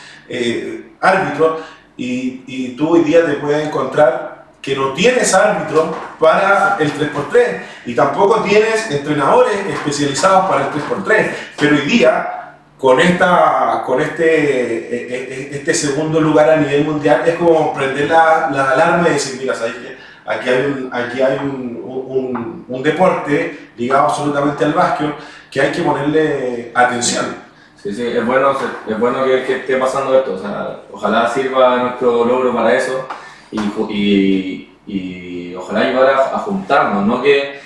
árbitros, 1.02 1.62
y, 1.98 2.44
y 2.46 2.76
tú 2.78 2.90
hoy 2.94 3.02
día 3.02 3.26
te 3.26 3.34
puedes 3.34 3.68
encontrar 3.68 4.46
que 4.62 4.76
no 4.76 4.94
tienes 4.94 5.34
árbitros 5.34 5.88
para 6.20 6.78
el 6.80 6.94
3x3 6.94 7.62
y 7.88 7.96
tampoco 7.96 8.44
tienes 8.44 8.92
entrenadores 8.92 9.56
especializados 9.68 10.48
para 10.50 10.68
el 10.68 10.72
3x3, 10.74 11.30
pero 11.58 11.76
hoy 11.76 11.82
día 11.88 12.36
con, 12.78 13.00
esta, 13.00 13.84
con 13.86 14.00
este, 14.00 15.39
eh, 15.70 15.72
este 15.72 15.88
segundo 15.88 16.20
lugar 16.20 16.50
a 16.50 16.58
nivel 16.58 16.86
mundial 16.86 17.24
es 17.26 17.36
como 17.36 17.74
prender 17.74 18.10
la, 18.10 18.50
la 18.52 18.72
alarma 18.72 19.10
y 19.10 19.14
decir, 19.14 19.40
mira, 19.40 19.54
¿sabes 19.54 19.76
qué? 19.76 19.98
Aquí 20.26 20.50
hay, 20.50 20.66
un, 20.66 20.90
aquí 20.92 21.22
hay 21.22 21.38
un, 21.40 21.82
un, 21.84 22.66
un 22.68 22.84
deporte 22.84 23.70
ligado 23.78 24.06
absolutamente 24.06 24.66
al 24.66 24.74
básquet 24.74 25.14
que 25.50 25.62
hay 25.62 25.72
que 25.72 25.82
ponerle 25.82 26.72
atención. 26.76 27.50
Sí, 27.82 27.94
sí, 27.94 28.06
es 28.06 28.26
bueno, 28.26 28.52
es 28.88 29.00
bueno 29.00 29.24
que, 29.24 29.44
que 29.46 29.56
esté 29.58 29.78
pasando 29.78 30.18
esto. 30.18 30.34
O 30.34 30.38
sea, 30.38 30.82
ojalá 30.92 31.30
sirva 31.30 31.78
nuestro 31.78 32.26
logro 32.26 32.54
para 32.54 32.76
eso 32.76 33.08
y, 33.52 33.60
y, 33.90 34.78
y 34.86 35.56
ojalá 35.56 35.82
ayudar 35.82 36.10
a, 36.34 36.40
juntarnos. 36.40 37.06
No 37.06 37.22
que, 37.22 37.62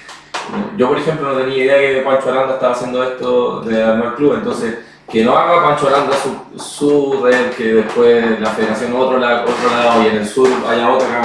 yo, 0.78 0.88
por 0.88 1.00
ejemplo, 1.00 1.34
no 1.34 1.40
tenía 1.40 1.64
idea 1.64 1.80
que 1.80 2.02
Pancho 2.02 2.30
Aranda 2.30 2.54
estaba 2.54 2.74
haciendo 2.74 3.04
esto 3.04 3.62
de 3.62 3.84
armar 3.84 4.16
club, 4.16 4.36
entonces 4.36 4.78
que 5.14 5.24
no 5.24 5.38
haga 5.38 5.64
Pancho 5.64 5.88
Aranda 5.88 6.16
su, 6.18 6.60
su 6.60 7.22
red, 7.24 7.52
que 7.52 7.66
después 7.76 8.40
la 8.40 8.50
federación 8.50 8.94
otro, 8.96 9.20
la- 9.20 9.44
otro 9.44 9.70
lado 9.72 10.04
y 10.04 10.08
en 10.08 10.16
el 10.18 10.28
sur 10.28 10.50
haya 10.68 10.90
otra 10.92 11.08
que 11.08 11.14
haga 11.14 11.22